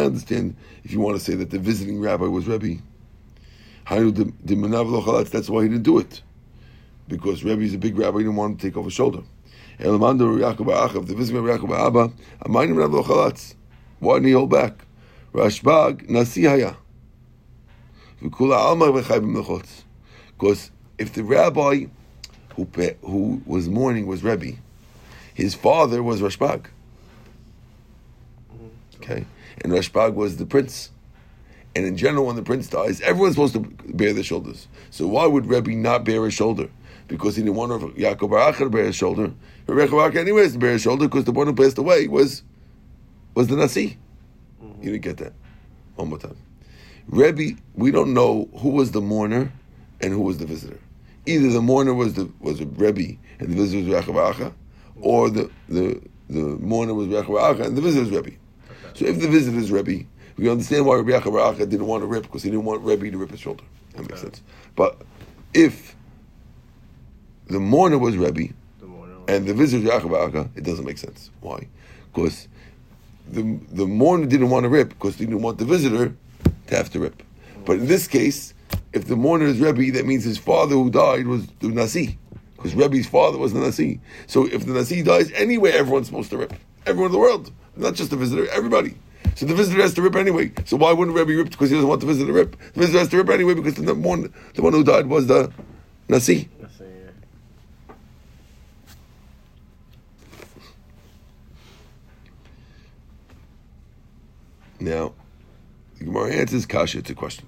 understand 0.00 0.56
if 0.84 0.92
you 0.92 1.00
want 1.00 1.18
to 1.18 1.24
say 1.24 1.34
that 1.34 1.50
the 1.50 1.58
visiting 1.58 1.98
rabbi 1.98 2.26
was 2.26 2.46
Rabbi. 2.46 2.74
That's 3.88 5.48
why 5.48 5.62
he 5.62 5.68
didn't 5.68 5.82
do 5.82 5.98
it. 5.98 6.22
Because 7.08 7.42
Rabbi 7.42 7.62
is 7.62 7.72
a 7.74 7.78
big 7.78 7.98
rabbi, 7.98 8.18
he 8.18 8.24
didn't 8.24 8.36
want 8.36 8.60
to 8.60 8.68
take 8.68 8.76
off 8.76 8.84
his 8.84 8.92
shoulder. 8.92 9.22
The 9.78 11.14
visiting 11.16 11.42
Rabbi 11.42 11.86
Abba, 11.86 12.12
why 12.46 12.66
didn't 12.66 14.26
he 14.26 14.32
hold 14.32 14.50
back? 14.50 14.84
Rashbag 15.32 16.10
Nasi 16.10 16.44
Haya. 16.44 16.76
Because 18.20 20.70
if 21.00 21.14
the 21.14 21.24
rabbi 21.24 21.86
who, 22.54 22.68
who 23.02 23.42
was 23.46 23.68
mourning 23.68 24.06
was 24.06 24.22
Rebbe, 24.22 24.58
his 25.34 25.54
father 25.54 26.02
was 26.02 26.20
Rashbag. 26.20 26.66
Okay? 28.96 29.24
And 29.62 29.72
Rashbag 29.72 30.14
was 30.14 30.36
the 30.36 30.44
prince. 30.44 30.90
And 31.74 31.86
in 31.86 31.96
general, 31.96 32.26
when 32.26 32.36
the 32.36 32.42
prince 32.42 32.68
dies, 32.68 33.00
everyone's 33.00 33.34
supposed 33.34 33.54
to 33.54 33.60
bear 33.94 34.12
their 34.12 34.22
shoulders. 34.22 34.68
So 34.90 35.06
why 35.06 35.26
would 35.26 35.46
Rebbe 35.46 35.70
not 35.70 36.04
bear 36.04 36.24
his 36.24 36.34
shoulder? 36.34 36.68
Because 37.08 37.34
he 37.34 37.42
didn't 37.42 37.56
want 37.56 37.72
Yaakov 37.96 38.30
Baruch 38.30 38.58
to 38.58 38.68
bear 38.68 38.84
his 38.84 38.96
shoulder. 38.96 39.32
Rebbe 39.66 39.90
Baruch 39.90 40.16
anyways 40.16 40.52
to 40.52 40.58
bear 40.58 40.72
his 40.72 40.82
shoulder 40.82 41.08
because 41.08 41.24
the 41.24 41.32
one 41.32 41.46
who 41.46 41.54
passed 41.54 41.78
away 41.78 42.08
was 42.08 42.42
was 43.34 43.46
the 43.46 43.56
Nasi. 43.56 43.96
Mm-hmm. 44.62 44.82
You 44.82 44.90
didn't 44.92 45.04
get 45.04 45.16
that. 45.18 45.32
One 45.94 46.10
more 46.10 46.18
time. 46.18 46.36
Rebbe, 47.06 47.58
we 47.74 47.90
don't 47.90 48.12
know 48.12 48.48
who 48.58 48.70
was 48.70 48.90
the 48.90 49.00
mourner 49.00 49.52
and 50.00 50.12
who 50.12 50.20
was 50.20 50.38
the 50.38 50.46
visitor. 50.46 50.78
Either 51.26 51.50
the 51.50 51.60
mourner 51.60 51.94
was 51.94 52.14
the 52.14 52.30
was 52.40 52.60
a 52.60 52.66
Rebbe 52.66 53.18
and 53.38 53.50
the 53.50 53.56
visitor 53.56 53.94
was 53.94 54.04
Rechav 54.04 54.52
or 55.00 55.30
the, 55.30 55.50
the, 55.68 56.00
the 56.28 56.40
mourner 56.40 56.94
was 56.94 57.08
Rechav 57.08 57.60
and 57.60 57.76
the 57.76 57.80
visitor 57.80 58.02
was 58.02 58.10
Rebbe. 58.10 58.36
So 58.94 59.04
if 59.04 59.20
the 59.20 59.28
visitor 59.28 59.58
is 59.58 59.70
Rebbe, 59.70 60.04
we 60.36 60.48
understand 60.48 60.86
why 60.86 60.96
Rabbi 60.96 61.10
Yaakov 61.10 61.58
didn't 61.58 61.86
want 61.86 62.02
to 62.02 62.06
rip 62.06 62.22
because 62.22 62.42
he 62.42 62.50
didn't 62.50 62.64
want 62.64 62.82
Rebbe 62.82 63.10
to 63.10 63.18
rip 63.18 63.30
his 63.30 63.40
shoulder. 63.40 63.64
That 63.94 64.08
makes 64.08 64.22
sense. 64.22 64.42
But 64.74 65.02
if 65.52 65.94
the 67.46 67.60
mourner 67.60 67.98
was 67.98 68.16
Rebbe 68.16 68.52
and 69.28 69.46
the 69.46 69.54
visitor 69.54 69.84
was 69.84 70.02
Yaakov 70.02 70.56
it 70.56 70.64
doesn't 70.64 70.84
make 70.84 70.98
sense. 70.98 71.30
Why? 71.40 71.68
Because 72.12 72.48
the 73.28 73.58
the 73.70 73.86
mourner 73.86 74.26
didn't 74.26 74.50
want 74.50 74.64
to 74.64 74.68
rip 74.68 74.90
because 74.90 75.16
he 75.16 75.26
didn't 75.26 75.42
want 75.42 75.58
the 75.58 75.64
visitor 75.64 76.14
to 76.68 76.76
have 76.76 76.90
to 76.90 77.00
rip. 77.00 77.22
But 77.64 77.74
in 77.76 77.86
this 77.86 78.08
case, 78.08 78.54
if 78.92 79.06
the 79.06 79.16
mourner 79.16 79.46
is 79.46 79.60
Rebbe, 79.60 79.92
that 79.96 80.06
means 80.06 80.24
his 80.24 80.38
father 80.38 80.74
who 80.74 80.90
died 80.90 81.26
was 81.26 81.46
the 81.60 81.68
Nasi. 81.68 82.18
Because 82.56 82.74
Rebbe's 82.74 83.06
father 83.06 83.38
was 83.38 83.52
the 83.52 83.60
Nasi. 83.60 84.00
So 84.26 84.46
if 84.46 84.66
the 84.66 84.72
Nasi 84.72 85.02
dies 85.02 85.30
anyway, 85.32 85.70
everyone's 85.70 86.08
supposed 86.08 86.30
to 86.30 86.38
rip. 86.38 86.52
Everyone 86.86 87.06
in 87.06 87.12
the 87.12 87.18
world. 87.18 87.52
Not 87.76 87.94
just 87.94 88.10
the 88.10 88.16
visitor, 88.16 88.48
everybody. 88.50 88.96
So 89.36 89.46
the 89.46 89.54
visitor 89.54 89.80
has 89.80 89.94
to 89.94 90.02
rip 90.02 90.16
anyway. 90.16 90.52
So 90.66 90.76
why 90.76 90.92
wouldn't 90.92 91.16
Rebbe 91.16 91.34
rip? 91.34 91.50
Because 91.50 91.70
he 91.70 91.76
doesn't 91.76 91.88
want 91.88 92.00
the 92.00 92.06
visitor 92.06 92.26
to 92.26 92.32
rip. 92.32 92.56
The 92.74 92.80
visitor 92.80 92.98
has 92.98 93.08
to 93.08 93.16
rip 93.16 93.30
anyway 93.30 93.54
because 93.54 93.74
the 93.74 93.94
one, 93.94 94.32
the 94.54 94.62
one 94.62 94.72
who 94.72 94.84
died 94.84 95.06
was 95.06 95.26
the 95.26 95.52
Nasi. 96.08 96.48
Now, 104.80 105.12
the 105.98 106.04
Gemara 106.04 106.32
answers 106.32 106.64
Kasha. 106.64 106.98
It's 106.98 107.10
a 107.10 107.14
question. 107.14 107.46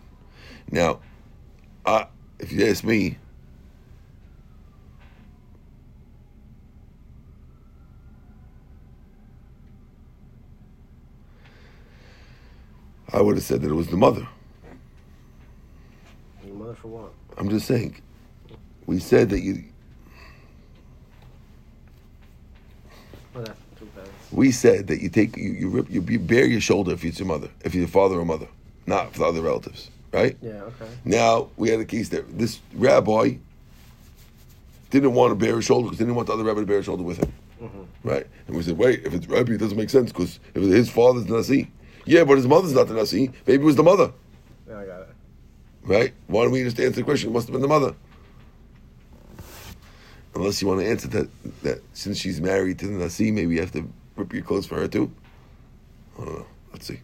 Now, 0.71 1.01
I, 1.85 2.07
if 2.39 2.53
you 2.53 2.67
ask 2.67 2.85
me, 2.85 3.19
I 13.13 13.21
would 13.21 13.37
have 13.37 13.45
said 13.45 13.61
that 13.63 13.71
it 13.71 13.75
was 13.75 13.89
the 13.89 13.97
mother. 13.97 14.27
Your 16.45 16.55
mother 16.55 16.75
for 16.75 16.89
what? 16.89 17.13
I'm 17.37 17.49
just 17.51 17.67
saying. 17.67 18.01
We 18.87 18.99
said 18.99 19.31
that 19.31 19.41
you. 19.41 19.65
Well, 23.35 23.47
we 24.33 24.51
said 24.51 24.87
that 24.87 25.01
you 25.01 25.09
take 25.09 25.37
you 25.37 25.53
you, 25.53 25.69
rip, 25.69 25.91
you 25.91 26.19
bare 26.19 26.47
your 26.47 26.61
shoulder 26.61 26.93
if 26.93 27.05
it's 27.05 27.19
your 27.19 27.29
mother, 27.29 27.49
if 27.65 27.75
you're 27.75 27.87
father 27.87 28.19
or 28.19 28.25
mother, 28.25 28.49
not 28.87 29.15
for 29.15 29.25
other 29.25 29.43
relatives, 29.43 29.91
right? 30.13 30.37
Yeah. 30.41 30.51
Okay. 30.51 30.89
Now 31.05 31.49
we 31.57 31.71
had 31.71 31.81
a 31.81 31.85
case 31.85 32.11
that 32.11 32.39
this 32.39 32.61
rabbi 32.75 33.37
didn't 34.91 35.15
want 35.15 35.31
to 35.31 35.35
bear 35.35 35.57
his 35.57 35.65
shoulder 35.65 35.87
because 35.87 35.99
he 35.99 36.05
didn't 36.05 36.17
want 36.17 36.29
the 36.29 36.35
other 36.35 36.45
rabbi 36.45 36.61
to 36.61 36.67
bear 36.67 36.77
his 36.77 36.87
shoulder 36.87 37.03
with 37.03 37.19
him, 37.19 37.33
mm-hmm. 37.61 38.09
right? 38.09 38.27
And 38.47 38.57
we 38.57 38.63
said, 38.63 38.77
wait, 38.77 39.05
if 39.05 39.15
it's 39.15 39.27
rabbi, 39.27 39.53
it 39.53 39.59
doesn't 39.59 39.79
make 39.79 39.91
sense 39.91 40.13
because 40.13 40.39
if 40.55 40.63
his 40.63 40.91
father's 40.91 41.25
the 41.25 41.35
nasi, 41.35 41.71
yeah, 42.05 42.25
but 42.25 42.37
his 42.37 42.47
mother's 42.47 42.75
not 42.75 42.89
the 42.89 42.95
nasi. 42.95 43.31
Maybe 43.47 43.63
it 43.63 43.67
was 43.67 43.77
the 43.77 43.83
mother. 43.83 44.13
Yeah, 44.69 44.79
I 44.79 44.87
got 44.87 45.01
it. 45.03 45.09
Right? 45.85 46.13
Why 46.27 46.43
don't 46.43 46.53
we 46.53 46.63
just 46.63 46.79
answer 46.79 47.01
the 47.01 47.05
question? 47.05 47.31
It 47.31 47.33
must 47.33 47.49
have 47.49 47.53
been 47.53 47.63
the 47.63 47.69
mother. 47.69 47.95
Unless 50.35 50.63
you 50.63 50.69
want 50.69 50.81
to 50.81 50.87
answer 50.87 51.09
that, 51.09 51.29
that 51.63 51.83
since 51.93 52.19
she's 52.19 52.41
married 52.41 52.79
to 52.81 52.87
the 52.87 52.95
nasi, 52.95 53.31
maybe 53.31 53.55
you 53.55 53.61
have 53.61 53.73
to 53.73 53.91
rip 54.17 54.33
your 54.33 54.43
clothes 54.43 54.67
for 54.67 54.77
her 54.77 54.89
too? 54.89 55.13
I 56.19 56.25
don't 56.25 56.39
know. 56.39 56.47
Let's 56.73 56.87
see. 56.87 57.01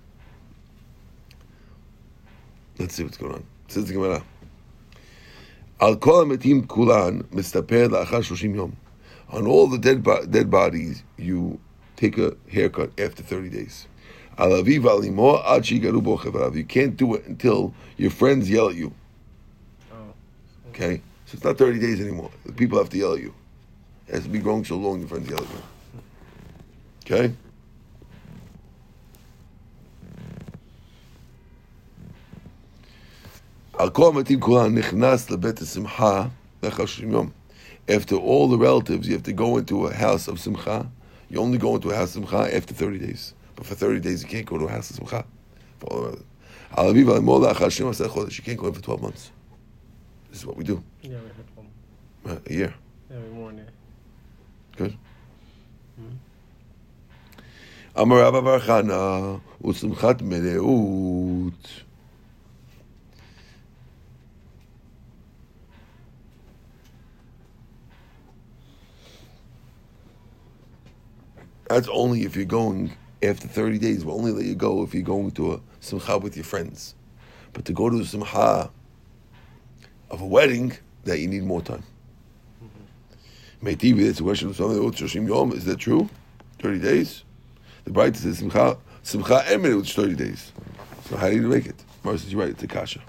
Let's 2.79 2.95
see 2.95 3.03
what's 3.03 3.17
going 3.17 3.35
on. 3.35 3.45
Says 3.67 3.87
the 3.87 3.95
Gemara. 3.95 4.23
Al 5.81 5.97
kol 5.97 6.25
metim 6.27 6.67
kulan 6.69 7.25
mistaper 7.25 7.89
la'achar 7.89 8.23
shoshim 8.23 8.55
yom. 8.55 8.77
On 9.31 9.47
all 9.47 9.67
the 9.67 9.79
dead 9.79 10.05
dead 10.31 10.51
bodies, 10.51 11.03
you 11.17 11.59
take 11.97 12.19
a 12.19 12.37
haircut 12.51 12.99
after 13.01 13.23
thirty 13.23 13.49
days. 13.49 13.87
Al 14.39 14.51
aviv 14.51 14.83
alimo 14.83 15.43
ad 15.45 15.63
shigaru 15.63 16.55
You 16.55 16.65
can't 16.65 16.97
do 16.97 17.15
it 17.15 17.27
until 17.27 17.75
your 17.97 18.11
friends 18.11 18.49
yell 18.49 18.69
at 18.69 18.77
you. 18.77 18.93
Oh. 19.93 20.15
Okay, 20.71 21.03
so 21.27 21.35
it's 21.35 21.45
not 21.45 21.59
thirty 21.59 21.81
days 21.81 22.01
anymore. 22.01 22.31
The 22.47 22.53
people 22.53 22.79
have 22.79 22.91
to 22.91 22.97
yell 22.97 23.15
at 23.15 23.21
you. 23.21 23.35
It 24.07 24.15
has 24.15 24.23
to 24.23 24.31
be 24.31 24.39
growing 24.39 24.65
so 24.65 24.77
long, 24.77 25.01
your 25.01 25.09
friends 25.09 25.29
yell 25.29 25.41
at 25.41 25.49
you. 25.49 25.63
Okay? 27.05 27.35
After 33.80 34.02
all 38.16 38.48
the 38.48 38.58
relatives, 38.58 39.08
you 39.08 39.14
have 39.14 39.24
to 39.24 39.34
go 39.34 39.58
into 39.58 39.88
a 39.88 39.94
house 39.94 40.28
of 40.28 40.40
simcha. 40.40 40.90
You 41.30 41.40
only 41.40 41.58
go 41.58 41.76
into 41.76 41.92
a 41.92 41.96
house 41.96 42.16
of 42.16 42.24
simcha 42.24 42.56
after 42.56 42.74
30 42.74 43.00
days. 43.00 43.34
But 43.56 43.66
for 43.66 43.76
30 43.76 44.00
days, 44.00 44.24
you 44.24 44.30
can't 44.30 44.46
go 44.46 44.58
to 44.58 44.66
a 44.66 44.70
house 44.70 44.90
of 44.90 44.96
simcha. 44.96 45.26
You 45.82 46.24
can't 48.44 48.60
go 48.60 48.68
in 48.68 48.74
for 48.74 48.82
12 48.82 49.02
months. 49.02 49.32
This 50.30 50.40
is 50.40 50.46
what 50.46 50.56
we 50.56 50.64
do. 50.64 50.82
Yeah, 51.02 51.12
we 51.12 51.16
had 51.16 51.46
one. 51.56 51.68
Uh, 52.26 52.40
a 52.46 52.54
year. 52.54 52.74
Yeah, 53.12 53.20
we 53.20 53.28
more 53.36 53.52
Good. 54.78 54.96
Mm-hmm. 56.00 56.16
אמר 58.02 58.26
רבא 58.26 58.42
בר 58.42 58.60
חנא, 58.60 59.36
ושמחת 59.66 60.22
מלאות. 60.22 61.68
That's 71.69 71.89
only 71.89 72.23
if 72.23 72.37
you're 72.37 72.45
going 72.45 72.93
after 73.23 73.49
30 73.49 73.79
days. 73.79 74.05
We'll 74.05 74.17
only 74.17 74.33
let 74.33 74.45
you 74.45 74.55
go 74.55 74.83
if 74.83 74.95
you're 74.95 75.03
going 75.03 75.31
to 75.33 75.55
a 75.55 75.61
simcha 75.81 76.19
with 76.19 76.37
your 76.37 76.45
friends. 76.45 76.95
But 77.53 77.65
to 77.67 77.73
go 77.73 77.91
to 77.91 77.97
the 77.97 78.07
simcha 78.07 78.71
of 80.11 80.21
a 80.21 80.27
wedding, 80.27 80.77
that 81.05 81.21
you 81.21 81.29
need 81.29 81.45
more 81.45 81.63
time. 81.63 81.83
Meitivi, 83.63 84.07
that's 84.07 84.21
a 84.21 84.23
question 84.23 84.49
of 84.49 84.57
something. 84.57 84.79
Shoshim 84.93 85.27
Yom, 85.27 85.53
is 85.53 85.65
that 85.65 85.79
true? 85.79 86.09
30 86.61 86.79
days? 86.79 87.25
The 87.85 87.91
Braita 87.91 88.17
says 88.17 88.39
Simcha, 88.39 88.77
Simcha 89.03 89.43
Emet, 89.47 89.77
which 89.79 89.95
30 89.95 90.15
days. 90.15 90.53
So 91.05 91.17
how 91.17 91.29
do 91.29 91.37
you 91.37 91.49
make 91.49 91.67
it? 91.67 91.83
Mara 92.05 92.19
says, 92.19 92.31
you're 92.31 92.41
right, 92.43 92.51
it's 92.51 92.63
a 92.63 92.67
kasha. 92.67 93.01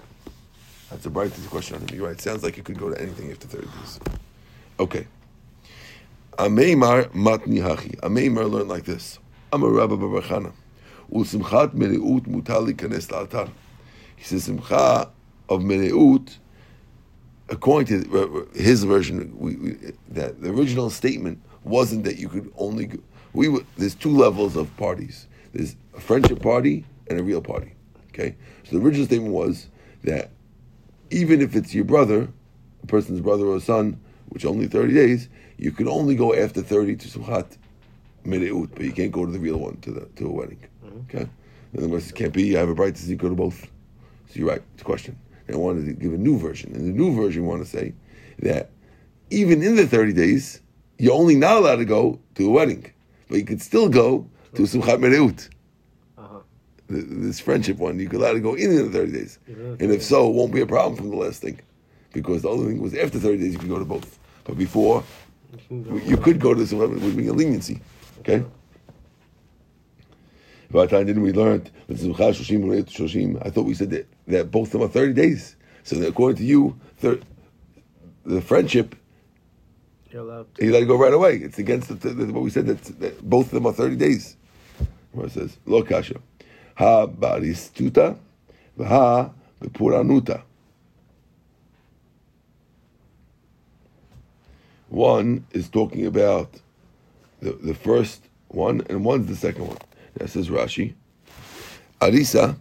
That's 0.90 1.06
a 1.06 1.10
bright 1.10 1.32
question 1.50 1.76
on 1.76 1.82
him. 1.82 1.94
You're 1.94 2.06
right. 2.06 2.16
It 2.16 2.20
sounds 2.20 2.42
like 2.42 2.58
it 2.58 2.64
could 2.64 2.78
go 2.78 2.90
to 2.90 3.00
anything 3.00 3.30
after 3.30 3.46
30 3.46 3.66
days. 3.66 4.00
Okay. 4.80 5.06
Ameimar 6.38 7.10
matni 7.12 7.60
hachi. 7.60 7.96
Ameimar 8.00 8.50
learned 8.50 8.68
like 8.68 8.84
this. 8.84 9.18
I'm 9.52 9.62
a 9.62 9.68
Rabbi 9.68 9.94
Barachana. 9.94 10.52
Usimchat 11.12 11.74
meleut 11.74 12.26
mutali 12.26 12.72
kanes 12.72 13.08
la'atar. 13.08 13.50
He 14.16 14.24
says 14.24 14.44
simcha 14.44 15.10
of 15.48 15.60
meleut, 15.60 16.38
according 17.48 18.04
to 18.04 18.18
uh, 18.18 18.40
uh, 18.40 18.44
his 18.54 18.84
version, 18.84 19.34
we, 19.38 19.56
we, 19.56 19.92
that 20.10 20.40
the 20.40 20.50
original 20.50 20.88
statement 20.88 21.40
wasn't 21.64 22.04
that 22.04 22.18
you 22.18 22.28
could 22.28 22.52
only. 22.56 22.86
Go, 22.86 22.98
we 23.32 23.60
there's 23.76 23.94
two 23.94 24.16
levels 24.16 24.56
of 24.56 24.74
parties. 24.76 25.26
There's 25.52 25.76
a 25.96 26.00
friendship 26.00 26.40
party 26.42 26.84
and 27.08 27.18
a 27.18 27.22
real 27.22 27.42
party. 27.42 27.74
Okay, 28.08 28.36
so 28.64 28.78
the 28.78 28.84
original 28.84 29.06
statement 29.06 29.32
was 29.32 29.68
that 30.04 30.30
even 31.10 31.40
if 31.40 31.56
it's 31.56 31.74
your 31.74 31.84
brother, 31.84 32.28
a 32.82 32.86
person's 32.86 33.20
brother 33.20 33.46
or 33.46 33.60
son, 33.60 34.00
which 34.30 34.44
only 34.44 34.66
30 34.66 34.94
days, 34.94 35.28
you 35.58 35.72
can 35.72 35.88
only 35.88 36.14
go 36.16 36.34
after 36.34 36.62
30 36.62 36.96
to 36.96 37.08
Simchat 37.08 37.56
Mereut, 38.24 38.70
but 38.72 38.82
you 38.82 38.92
can't 38.92 39.12
go 39.12 39.24
to 39.24 39.32
the 39.32 39.38
real 39.38 39.58
one, 39.58 39.76
to 39.82 39.90
the 39.90 40.06
to 40.16 40.26
a 40.26 40.30
wedding. 40.30 40.60
Mm-hmm. 40.84 41.16
Okay? 41.16 41.28
Other 41.76 41.88
words, 41.88 42.10
it 42.10 42.14
can't 42.14 42.32
be, 42.32 42.44
you 42.44 42.56
have 42.56 42.68
a 42.68 42.72
right 42.72 42.94
to 42.94 43.00
see, 43.00 43.14
go 43.14 43.28
to 43.28 43.34
both. 43.34 43.62
So 44.28 44.38
you're 44.38 44.48
right, 44.48 44.62
it's 44.74 44.82
a 44.82 44.84
question. 44.84 45.18
And 45.46 45.56
I 45.56 45.58
wanted 45.58 45.86
to 45.86 45.92
give 45.92 46.12
a 46.12 46.18
new 46.18 46.38
version. 46.38 46.74
In 46.74 46.86
the 46.86 46.92
new 46.92 47.14
version, 47.14 47.42
we 47.42 47.48
want 47.48 47.62
to 47.62 47.68
say 47.68 47.94
that 48.40 48.70
even 49.30 49.62
in 49.62 49.76
the 49.76 49.86
30 49.86 50.12
days, 50.12 50.60
you're 50.98 51.14
only 51.14 51.36
not 51.36 51.56
allowed 51.56 51.76
to 51.76 51.84
go 51.84 52.18
to 52.34 52.46
a 52.46 52.50
wedding, 52.50 52.92
but 53.28 53.38
you 53.38 53.44
could 53.44 53.62
still 53.62 53.88
go 53.88 54.28
to 54.54 54.62
Simchat 54.62 54.98
Mereut 54.98 55.48
this 56.90 57.40
friendship 57.40 57.78
one, 57.78 57.98
you 57.98 58.08
could 58.08 58.20
allow 58.20 58.32
to 58.32 58.40
go 58.40 58.54
in 58.54 58.70
in 58.70 58.90
the 58.90 58.90
30 58.90 59.12
days. 59.12 59.38
And 59.46 59.90
if 59.90 60.02
so, 60.02 60.28
it 60.28 60.34
won't 60.34 60.52
be 60.52 60.60
a 60.60 60.66
problem 60.66 60.96
from 60.96 61.10
the 61.10 61.16
last 61.16 61.42
thing. 61.42 61.60
Because 62.12 62.42
the 62.42 62.48
other 62.48 62.66
thing 62.66 62.80
was 62.80 62.94
after 62.94 63.18
30 63.18 63.38
days, 63.38 63.52
you 63.52 63.58
could 63.58 63.68
go 63.68 63.78
to 63.78 63.84
both. 63.84 64.18
But 64.50 64.58
before, 64.58 65.04
you 65.70 66.16
could 66.16 66.40
go 66.40 66.54
to 66.54 66.58
this 66.58 66.72
eleven 66.72 67.00
with 67.00 67.16
a 67.16 67.32
leniency. 67.32 67.80
Okay. 68.18 68.44
About 70.70 70.90
time 70.90 71.06
didn't 71.06 71.22
we 71.22 71.30
learn 71.32 71.70
I 71.88 71.94
thought 71.94 73.62
we 73.62 73.74
said 73.74 73.90
that, 73.90 74.08
that 74.26 74.50
both 74.50 74.68
of 74.68 74.72
them 74.72 74.82
are 74.82 74.88
thirty 74.88 75.12
days. 75.12 75.54
So 75.84 76.02
according 76.02 76.38
to 76.38 76.44
you, 76.44 76.76
thir- 76.98 77.20
the 78.24 78.40
friendship 78.40 78.96
you're 80.10 80.22
allowed 80.22 80.52
to. 80.56 80.64
You 80.64 80.72
let 80.72 80.82
it 80.82 80.86
go 80.86 80.98
right 80.98 81.14
away. 81.14 81.36
It's 81.36 81.60
against 81.60 81.88
the, 81.88 82.08
the, 82.08 82.32
what 82.32 82.42
we 82.42 82.50
said 82.50 82.66
that, 82.66 82.82
that, 82.98 83.22
both 83.22 83.46
of 83.46 83.52
them 83.52 83.66
are 83.66 83.72
30 83.72 83.94
days. 83.94 84.36
Where 85.12 85.26
it 85.26 85.32
says, 85.32 85.58
Lo 85.64 85.84
kasha. 85.84 86.16
Ha 86.74 87.06
baristuta, 87.06 88.18
ha 88.76 89.30
bepuranuta. 89.62 90.42
One 94.89 95.45
is 95.51 95.69
talking 95.69 96.05
about 96.05 96.49
the, 97.41 97.51
the 97.51 97.73
first 97.73 98.21
one, 98.49 98.81
and 98.89 99.03
one's 99.03 99.27
the 99.27 99.35
second 99.35 99.67
one. 99.67 99.77
That 100.17 100.29
says 100.29 100.49
Rashi. 100.49 100.93
אריסה, 102.03 102.51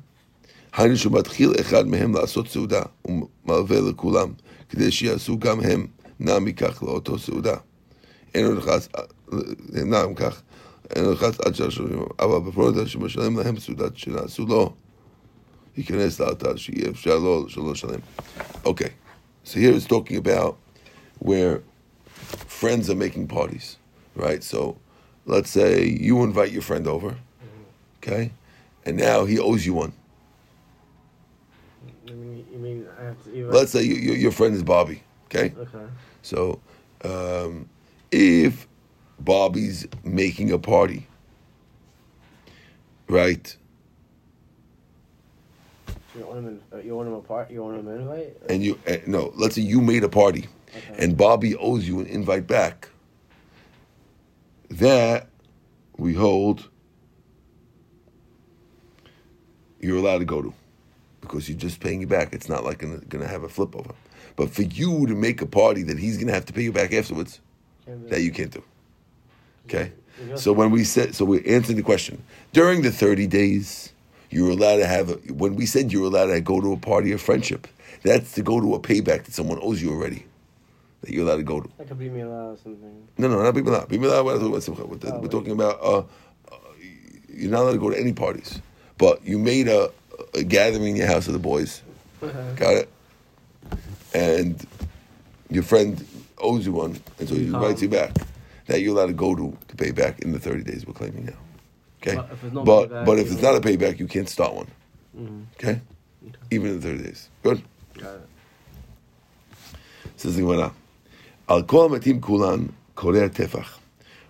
היינו 0.73 0.97
שמתחיל 0.97 1.53
אחד 1.61 1.87
מהם 1.87 2.15
לעשות 2.15 2.49
סעודה, 2.49 2.83
ומלווה 3.05 3.81
לכולם, 3.81 4.33
כדי 4.69 4.91
שיעשו 4.91 5.39
גם 5.39 5.61
הם 5.61 5.87
נע 6.21 6.39
מכך 6.39 6.83
לאותו 6.83 7.19
סעודה. 7.19 7.57
אין 8.35 8.47
הוא 8.47 8.55
נכנס, 8.55 8.89
נע 9.73 10.07
מכך 10.07 10.43
אין 10.95 11.11
נכנס 11.11 11.41
עד 11.41 11.55
שלוש 11.55 11.75
שנים, 11.75 12.03
אבל 12.19 12.39
בפרוטה 12.39 12.87
שמשלם 12.87 13.39
להם 13.39 13.61
סעודת 13.61 13.97
שנעשו 13.97 14.47
לו, 14.47 14.73
ייכנס 15.77 16.21
לאתר 16.21 16.57
שיהיה 16.57 16.91
אפשר 16.91 17.19
לו 17.19 17.49
שלא 17.49 17.73
לשלם. 17.73 18.01
Okay, 18.65 18.91
so 19.45 19.59
here 19.59 19.73
it's 19.73 19.87
talking 19.87 20.17
about 20.17 20.57
where 21.19 21.61
friends 22.60 22.90
are 22.90 22.96
making 22.96 23.26
parties, 23.26 23.78
right? 24.16 24.44
So 24.44 24.78
let's 25.26 25.50
say 25.50 25.86
you 25.86 26.24
invite 26.24 26.52
your 26.52 26.62
friend 26.62 26.88
over, 26.88 27.16
okay, 27.98 28.32
and 28.86 28.98
now 28.98 29.24
he 29.24 29.40
owes 29.40 29.66
you 29.66 29.74
one. 29.74 29.94
You 32.06 32.16
mean, 32.16 32.46
you 32.52 32.60
mean 32.60 32.88
I 33.00 33.04
have 33.06 33.24
to, 33.24 33.48
Let's 33.48 33.72
say 33.72 33.84
you, 33.84 33.96
you, 33.96 34.14
your 34.14 34.32
friend 34.32 34.54
is 34.54 34.64
Bobby, 34.64 35.04
okay? 35.28 35.54
Okay. 35.58 35.86
So 36.22 36.60
um, 37.06 37.70
if 38.12 38.68
Bobby's 39.20 39.88
making 40.04 40.52
a 40.52 40.60
party, 40.60 41.08
right? 43.08 43.56
You 46.14 46.26
want 46.26 46.40
him? 46.40 46.62
In, 46.74 46.86
you 46.86 46.96
want 46.96 47.08
him 47.08 47.14
apart? 47.14 47.52
You 47.52 47.64
want 47.64 47.80
him 47.80 47.88
invite? 47.88 48.36
And 48.50 48.62
you 48.62 48.78
uh, 48.86 48.98
no. 49.08 49.32
Let's 49.36 49.56
say 49.56 49.62
you 49.62 49.80
made 49.80 50.04
a 50.04 50.10
party, 50.10 50.48
okay. 50.76 51.04
and 51.04 51.18
Bobby 51.18 51.56
owes 51.56 51.88
you 51.88 52.00
an 52.00 52.06
invite 52.08 52.48
back. 52.48 52.90
That 54.70 55.30
we 55.98 56.14
hold. 56.14 56.70
You're 59.80 59.98
allowed 59.98 60.20
to 60.20 60.26
go 60.26 60.42
to, 60.42 60.54
because 61.22 61.48
you're 61.48 61.58
just 61.58 61.80
paying 61.80 62.02
you 62.02 62.08
back. 62.08 62.34
It's 62.34 62.50
not 62.50 62.66
like 62.66 62.80
going 62.80 63.02
to 63.08 63.28
have 63.28 63.44
a 63.44 63.50
flip 63.50 63.76
over. 63.76 63.94
But 64.36 64.52
for 64.52 64.64
you 64.64 65.08
to 65.08 65.16
make 65.16 65.42
a 65.42 65.46
party 65.46 65.84
that 65.84 65.98
he's 65.98 66.18
going 66.18 66.28
to 66.28 66.34
have 66.34 66.46
to 66.46 66.54
pay 66.54 66.64
you 66.64 66.72
back 66.74 66.94
afterwards, 66.94 67.40
that 68.10 68.22
you 68.22 68.32
can't 68.32 68.52
do. 68.52 68.64
Okay? 69.66 69.92
So 70.36 70.52
when 70.52 70.72
we 70.72 70.84
said, 70.84 71.16
so 71.16 71.26
we're 71.26 71.44
answering 71.46 71.78
the 71.78 71.84
question. 71.84 72.22
During 72.52 72.82
the 72.82 72.92
30 72.92 73.28
days, 73.28 73.94
you 74.30 74.46
were 74.46 74.52
allowed 74.52 74.78
to 74.78 74.86
have, 74.86 75.10
a, 75.10 75.14
when 75.34 75.56
we 75.56 75.66
said 75.66 75.92
you 75.92 76.02
were 76.02 76.08
allowed 76.08 76.28
to 76.28 76.42
go 76.42 76.60
to 76.60 76.74
a 76.74 76.78
party 76.78 77.12
of 77.12 77.22
friendship, 77.22 77.68
that's 78.04 78.34
to 78.34 78.42
go 78.42 78.60
to 78.60 78.76
a 78.76 78.80
payback 78.80 79.24
that 79.24 79.34
someone 79.34 79.60
owes 79.62 79.82
you 79.82 79.92
already. 79.92 80.26
That 81.02 81.12
you're 81.12 81.26
allowed 81.26 81.38
to 81.38 81.44
go 81.44 81.62
to. 81.62 81.70
Like 81.78 81.92
a 81.92 81.96
bimila 81.96 82.54
or 82.54 82.58
something. 82.58 83.08
No, 83.18 83.28
no, 83.30 83.42
not 83.42 83.54
bimila. 83.54 83.88
Bimila, 83.88 84.24
we're, 84.26 84.60
talking 84.60 84.84
about, 84.84 85.22
we're 85.22 85.28
talking 85.30 85.52
about, 85.52 85.82
uh, 85.82 86.00
uh, 86.00 86.58
you're 87.30 87.52
not 87.52 87.62
allowed 87.62 87.74
to 87.74 87.80
go 87.80 87.90
to 87.90 87.98
any 88.00 88.12
parties. 88.12 88.62
But 88.98 89.24
you 89.24 89.40
made 89.40 89.70
a, 89.70 89.92
a 90.34 90.44
gathering 90.44 90.88
in 90.88 90.96
your 90.98 91.08
house 91.08 91.28
of 91.28 91.34
the 91.34 91.40
boys. 91.40 91.82
Got 92.58 92.76
it? 92.76 92.90
And 94.14 94.68
your 95.50 95.64
friend 95.64 96.06
owes 96.38 96.66
you 96.66 96.74
one, 96.74 97.00
and 97.18 97.30
so 97.30 97.36
he 97.36 97.46
invites 97.46 97.82
you 97.82 97.90
back 97.90 98.12
that 98.70 98.82
you're 98.82 98.96
allowed 98.96 99.08
to 99.08 99.14
go 99.14 99.36
to 99.36 99.58
to 99.68 99.76
pay 99.76 99.92
back 99.92 100.20
in 100.20 100.32
the 100.32 100.40
30 100.40 100.64
days 100.64 100.86
we're 100.86 100.94
claiming 100.94 101.26
now. 101.26 101.34
Okay? 102.02 102.16
But 102.16 102.32
if, 102.32 102.54
no 102.54 102.64
but, 102.64 102.90
payback, 102.90 103.06
but 103.06 103.20
if 103.20 103.32
it's 103.32 103.42
not 103.42 103.56
a 103.56 103.60
payback, 103.60 104.00
you 104.00 104.08
can't 104.08 104.30
start 104.30 104.54
one. 104.54 104.68
Mm-hmm. 105.18 105.42
Okay? 105.60 105.82
Even 106.52 106.72
in 106.72 106.80
the 106.80 106.88
30 106.88 107.04
days. 107.04 107.30
Good? 107.44 107.64
Got 107.98 108.16
it. 108.16 108.30
Says 110.16 110.36
the 110.36 110.42
Gemara. 110.42 110.74
Al 111.50 111.64
kol 111.64 111.90
matim 111.90 112.22
kulan 112.22 112.72
korea 112.96 113.28
tefach. 113.28 113.80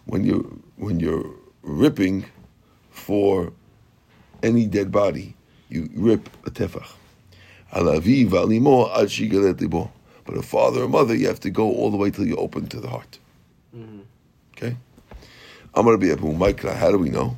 When 0.05 0.23
you 0.23 0.63
when 0.77 1.01
you're 1.01 1.29
ripping 1.63 2.25
for 2.91 3.51
any 4.41 4.65
dead 4.67 4.89
body, 4.89 5.35
you 5.67 5.89
rip 5.95 6.29
a 6.45 6.49
tefach. 6.49 6.87
Al 7.73 7.83
aviv 7.83 8.31
al 8.33 8.49
imo 8.51 8.87
al 8.87 9.05
shigalet 9.05 9.59
libo. 9.59 9.91
But 10.23 10.37
a 10.37 10.41
father 10.41 10.83
or 10.83 10.87
mother, 10.87 11.13
you 11.13 11.27
have 11.27 11.41
to 11.41 11.49
go 11.49 11.69
all 11.69 11.91
the 11.91 11.97
way 11.97 12.09
till 12.09 12.25
you 12.25 12.37
open 12.37 12.67
to 12.67 12.79
the 12.79 12.87
heart. 12.87 13.19
Mm-hmm. 13.75 14.01
Okay? 14.55 14.77
Amar 15.73 15.95
Abu 15.95 16.33
Maikra, 16.33 16.75
how 16.75 16.91
do 16.91 16.99
we 16.99 17.09
know? 17.09 17.35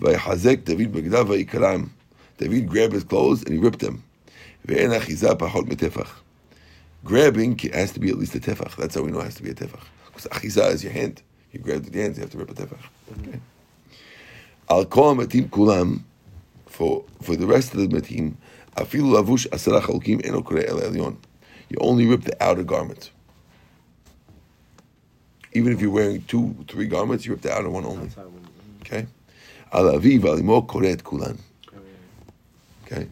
Vayhazek 0.00 0.64
David 0.64 0.92
Begdav 0.92 1.26
Vayikaram. 1.26 1.88
David 2.36 2.68
grabbed 2.68 2.92
his 2.92 3.04
clothes 3.04 3.42
and 3.44 3.54
he 3.54 3.58
ripped 3.58 3.78
them. 3.78 4.02
Grabbing 7.08 7.58
has 7.72 7.92
to 7.92 8.00
be 8.00 8.10
at 8.10 8.18
least 8.18 8.34
a 8.34 8.38
tefach. 8.38 8.76
That's 8.76 8.94
how 8.94 9.00
we 9.00 9.10
know 9.10 9.20
it 9.20 9.24
has 9.24 9.36
to 9.36 9.42
be 9.42 9.48
a 9.48 9.54
tefach. 9.54 9.80
Because 10.08 10.26
achiza 10.26 10.70
is 10.74 10.84
your 10.84 10.92
hand. 10.92 11.22
You 11.52 11.60
grab 11.60 11.82
with 11.82 11.94
your 11.94 12.04
hands, 12.04 12.18
you 12.18 12.20
have 12.20 12.30
to 12.32 12.36
rip 12.36 12.50
a 12.50 12.52
tefach. 12.52 12.84
Okay? 13.20 13.40
Al 14.68 14.84
kol 14.84 15.14
matim 15.14 15.48
kulam, 15.48 16.02
for, 16.66 17.06
for 17.22 17.34
the 17.34 17.46
rest 17.46 17.72
of 17.72 17.80
the 17.80 17.86
matim, 17.88 18.34
afilu 18.76 19.16
lavush 19.16 19.46
asara 19.48 19.80
chalkim 19.80 20.22
eno 20.26 20.42
kore 20.42 20.66
el 20.66 20.80
elyon. 20.80 21.16
You 21.70 21.78
only 21.80 22.06
rip 22.06 22.24
the 22.24 22.36
outer 22.44 22.62
garment. 22.62 23.10
Even 25.54 25.72
if 25.72 25.80
you're 25.80 25.90
wearing 25.90 26.20
two, 26.24 26.54
three 26.68 26.88
garments, 26.88 27.24
you 27.24 27.32
rip 27.32 27.40
the 27.40 27.50
outer 27.50 27.70
one 27.70 27.86
only. 27.86 28.10
Okay? 28.82 29.06
Al 29.72 29.84
aviv 29.84 30.20
alimo 30.24 30.66
koret 30.66 31.02
kulan. 31.02 31.38
Oh, 31.74 31.78
okay? 32.84 33.08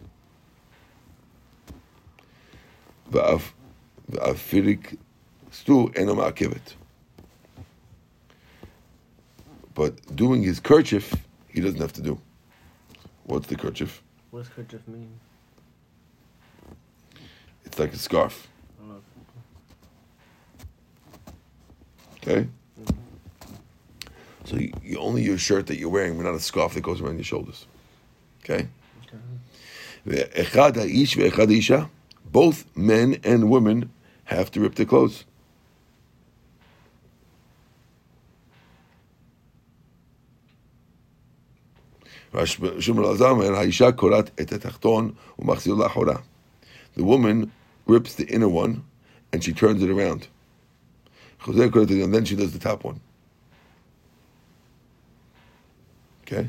Va'afirik 4.11 4.97
stu 5.51 5.91
eno 5.95 6.15
ma'akevet. 6.15 6.75
But 9.73 10.15
doing 10.15 10.41
his 10.41 10.59
kerchief, 10.59 11.13
he 11.47 11.61
doesn't 11.61 11.79
have 11.79 11.93
to 11.93 12.01
do. 12.01 12.19
What's 13.25 13.47
the 13.47 13.55
kerchief? 13.55 14.01
What's 14.31 14.49
kerchief 14.49 14.87
mean? 14.87 15.19
It's 17.65 17.77
like 17.77 17.93
a 17.93 17.97
scarf. 17.97 18.47
Oh, 18.81 19.01
okay? 22.17 22.47
Mm-hmm. 22.81 22.95
So 24.45 24.55
you, 24.55 24.73
you 24.81 24.97
only 24.97 25.23
your 25.23 25.37
shirt 25.37 25.67
that 25.67 25.77
you're 25.77 25.89
wearing, 25.89 26.15
but 26.17 26.23
not 26.23 26.33
a 26.33 26.39
scarf 26.39 26.73
that 26.73 26.81
goes 26.81 27.01
around 27.01 27.17
your 27.17 27.25
shoulders. 27.25 27.67
Okay? 28.43 28.67
Okay? 29.05 29.17
Both 32.31 32.77
men 32.77 33.19
and 33.23 33.49
women 33.49 33.89
have 34.35 34.51
to 34.51 34.59
rip 34.59 34.75
the 34.75 34.85
clothes. 34.85 35.25
The 46.95 47.03
woman 47.03 47.51
rips 47.85 48.15
the 48.15 48.25
inner 48.27 48.49
one 48.49 48.83
and 49.31 49.43
she 49.43 49.53
turns 49.53 49.81
it 49.81 49.89
around. 49.89 50.27
And 51.45 52.13
then 52.13 52.25
she 52.25 52.35
does 52.35 52.51
the 52.51 52.59
top 52.59 52.83
one. 52.83 52.99
Okay? 56.23 56.47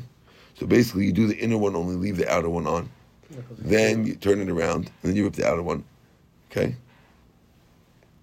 So 0.55 0.67
basically, 0.67 1.05
you 1.05 1.13
do 1.13 1.27
the 1.27 1.37
inner 1.37 1.57
one, 1.57 1.75
only 1.75 1.95
leave 1.95 2.17
the 2.17 2.29
outer 2.29 2.49
one 2.49 2.67
on. 2.67 2.89
Then 3.57 4.05
you 4.05 4.15
turn 4.15 4.41
it 4.41 4.49
around, 4.49 4.91
and 5.01 5.09
then 5.09 5.15
you 5.15 5.23
rip 5.23 5.33
the 5.33 5.47
outer 5.47 5.63
one. 5.63 5.85
Okay? 6.51 6.75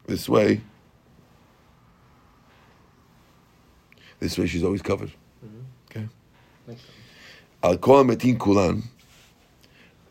This 0.07 0.29
way, 0.29 0.61
this 4.21 4.38
way 4.38 4.47
she's 4.47 4.62
always 4.62 4.83
covered. 4.83 5.11
Mm-hmm. 5.45 6.07
Okay? 6.71 6.79
Al 7.62 7.77
Kol 7.79 8.05
Metin 8.05 8.38
Kulan, 8.38 8.85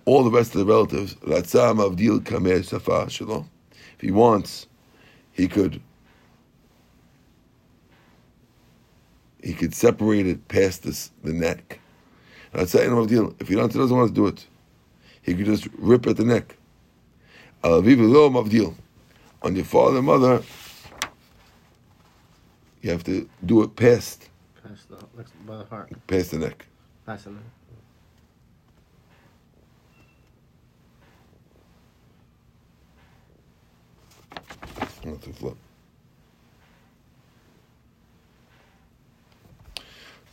all 0.03 0.23
the 0.23 0.31
rest 0.31 0.53
of 0.53 0.59
the 0.59 0.65
relatives, 0.65 1.15
Ratzam 1.15 1.77
Avdil 1.77 2.19
Kamer 2.19 2.63
Safa 2.63 3.09
Shalom. 3.09 3.49
If 3.95 4.01
he 4.01 4.11
wants, 4.11 4.67
he 5.31 5.47
could 5.47 5.81
he 9.41 9.53
could 9.53 9.73
separate 9.73 10.27
it 10.27 10.45
past 10.49 10.83
this, 10.83 11.11
the 11.23 11.31
neck. 11.31 11.79
That's 12.51 12.71
the 12.71 12.83
end 12.83 12.97
of 12.97 13.07
deal. 13.07 13.33
If 13.39 13.47
he 13.47 13.55
doesn't 13.55 13.95
want 13.95 14.09
to 14.09 14.13
do 14.13 14.27
it, 14.27 14.45
he 15.21 15.35
could 15.35 15.45
just 15.45 15.67
rip 15.77 16.07
at 16.07 16.17
the 16.17 16.25
neck. 16.25 16.57
On 19.45 19.55
your 19.55 19.63
father 19.63 19.97
and 19.97 20.07
mother, 20.07 20.41
you 22.81 22.89
have 22.89 23.03
to 23.03 23.29
do 23.45 23.61
it 23.61 23.75
past. 23.75 24.27
Past 24.67 24.89
the, 24.89 24.97
by 25.45 25.57
the 25.57 25.65
heart. 25.65 25.91
Past 26.07 26.31
the 26.31 26.39
neck. 26.39 26.65
Past 27.05 27.25
the 27.25 27.29
neck. 27.29 27.43
Not 35.05 35.21
to 35.21 35.33
flip. 35.33 35.57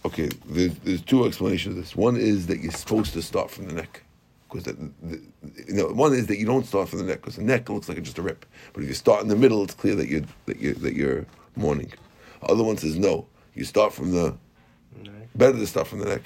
Okay, 0.06 0.30
there's, 0.46 0.74
there's 0.78 1.02
two 1.02 1.26
explanations 1.26 1.76
of 1.76 1.82
this. 1.82 1.94
One 1.94 2.16
is 2.16 2.46
that 2.46 2.60
you're 2.60 2.72
supposed 2.72 3.12
to 3.12 3.20
start 3.20 3.50
from 3.50 3.66
the 3.66 3.74
neck. 3.74 4.04
Because 4.52 4.74
the, 4.74 4.90
the, 5.02 5.22
you 5.66 5.74
know, 5.74 5.86
one 5.86 6.12
is 6.12 6.26
that 6.26 6.38
you 6.38 6.44
don't 6.44 6.66
start 6.66 6.90
from 6.90 6.98
the 6.98 7.04
neck 7.06 7.22
because 7.22 7.36
the 7.36 7.42
neck 7.42 7.70
looks 7.70 7.88
like 7.88 8.02
just 8.02 8.18
a 8.18 8.22
rip. 8.22 8.44
But 8.74 8.82
if 8.82 8.88
you 8.88 8.94
start 8.94 9.22
in 9.22 9.28
the 9.28 9.36
middle, 9.36 9.64
it's 9.64 9.72
clear 9.72 9.94
that 9.94 10.08
you 10.08 10.26
that 10.44 10.58
you 10.60 10.74
that 10.74 10.94
you're 10.94 11.24
mourning. 11.56 11.90
Other 12.42 12.62
one 12.62 12.76
says 12.76 12.98
no. 12.98 13.26
You 13.54 13.64
start 13.64 13.94
from 13.94 14.12
the 14.12 14.36
neck. 15.02 15.12
better 15.34 15.56
to 15.56 15.66
start 15.66 15.86
from 15.86 16.00
the 16.00 16.06
neck, 16.06 16.22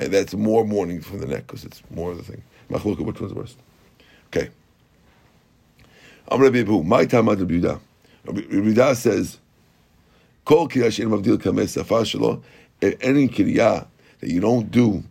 and 0.00 0.12
that's 0.12 0.34
more 0.34 0.64
mourning 0.64 1.00
from 1.02 1.20
the 1.20 1.26
neck 1.26 1.46
because 1.46 1.64
it's 1.64 1.82
more 1.90 2.10
of 2.10 2.16
the 2.16 2.24
thing. 2.24 2.42
Machloka, 2.68 3.04
which 3.04 3.20
one's 3.20 3.34
worst? 3.34 3.58
Okay. 4.28 4.50
I'm 6.28 6.50
be 6.50 6.64
who? 6.64 6.82
My 6.82 7.04
time 7.04 7.28
Rabbi 7.28 7.44
Yehuda. 7.44 7.80
Rabbi 8.24 8.92
says, 8.94 9.38
"Kol 10.44 10.68
kirashin 10.68 11.06
mavdil 11.06 11.38
kameh 11.38 11.68
safar 11.68 12.02
shelo." 12.02 12.42
Any 12.80 13.28
kiriyah 13.28 13.86
that 14.18 14.30
you 14.30 14.40
don't 14.40 14.68
do, 14.70 15.04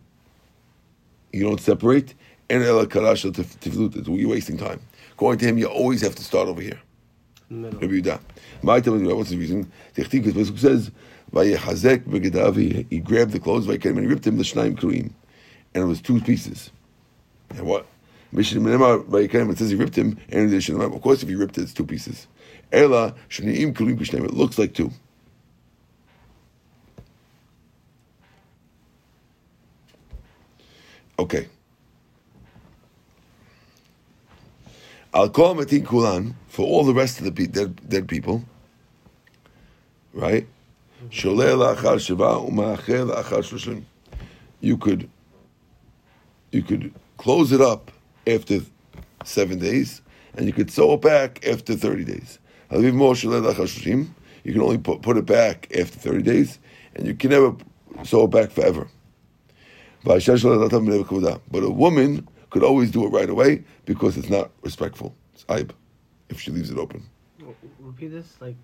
you 1.32 1.44
don't 1.44 1.60
separate, 1.60 2.14
and 2.52 2.62
ela 2.62 2.86
karasha 2.86 3.32
tiflut. 3.32 4.06
You're 4.06 4.28
wasting 4.28 4.58
time. 4.58 4.80
According 5.12 5.40
to 5.40 5.46
him, 5.46 5.58
you 5.58 5.66
always 5.66 6.02
have 6.02 6.14
to 6.14 6.22
start 6.22 6.48
over 6.48 6.60
here. 6.60 6.80
Rabbi 7.50 7.86
Yehuda. 7.86 8.20
My 8.62 8.80
time, 8.80 9.04
what's 9.04 9.30
the 9.30 9.38
reason? 9.38 9.72
Tichtiv, 9.94 10.24
because 10.24 10.34
Pesach 10.34 10.58
says. 10.58 10.90
He 11.34 11.38
grabbed 13.00 13.32
the 13.32 13.40
clothes, 13.42 13.66
and 13.66 13.82
he 13.82 14.06
ripped 14.06 14.26
him 14.26 14.36
the 14.36 14.42
shnaim 14.42 14.78
kurim, 14.78 15.10
and 15.74 15.84
it 15.84 15.86
was 15.86 16.02
two 16.02 16.20
pieces. 16.20 16.70
And 17.48 17.64
what? 17.66 17.86
It 18.34 18.44
says 18.44 19.70
he 19.70 19.76
ripped 19.76 19.96
him, 19.96 20.18
and 20.28 20.52
of 20.52 21.00
course, 21.00 21.22
if 21.22 21.30
he 21.30 21.34
ripped 21.34 21.56
it, 21.56 21.62
it's 21.62 21.72
two 21.72 21.86
pieces. 21.86 22.26
Ela 22.70 23.14
kurim 23.30 23.74
kushneim. 23.74 24.26
It 24.26 24.34
looks 24.34 24.58
like 24.58 24.74
two. 24.74 24.90
Okay. 31.18 31.48
I'll 35.14 35.28
call 35.28 35.54
Matin 35.54 35.84
Kulan 35.84 36.34
for 36.48 36.66
all 36.66 36.84
the 36.84 36.94
rest 36.94 37.20
of 37.20 37.24
the 37.24 37.46
dead, 37.46 37.86
dead 37.86 38.08
people, 38.08 38.44
right? 40.14 40.46
You 44.60 44.78
could, 44.78 45.10
you 46.50 46.62
could 46.62 46.94
close 47.18 47.52
it 47.52 47.60
up 47.60 47.90
after 48.26 48.60
seven 49.24 49.58
days, 49.58 50.00
and 50.34 50.46
you 50.46 50.52
could 50.54 50.70
sew 50.70 50.94
it 50.94 51.02
back 51.02 51.46
after 51.46 51.74
thirty 51.74 52.04
days. 52.04 52.38
You 54.44 54.52
can 54.54 54.62
only 54.62 54.78
put, 54.78 55.02
put 55.02 55.18
it 55.18 55.26
back 55.26 55.68
after 55.76 55.98
thirty 55.98 56.22
days, 56.22 56.58
and 56.94 57.06
you 57.06 57.14
can 57.14 57.30
never 57.30 57.54
sew 58.02 58.24
it 58.24 58.30
back 58.30 58.50
forever. 58.50 58.88
But 61.50 61.62
a 61.62 61.70
woman 61.70 62.28
could 62.52 62.62
always 62.62 62.90
do 62.90 63.06
it 63.06 63.08
right 63.08 63.30
away 63.30 63.64
because 63.86 64.18
it's 64.18 64.28
not 64.28 64.50
respectful. 64.60 65.16
It's 65.32 65.44
aib 65.48 65.72
if 66.28 66.38
she 66.38 66.50
leaves 66.50 66.70
it 66.70 66.76
open. 66.76 67.02
Repeat 67.80 68.08
this 68.08 68.36
like 68.40 68.56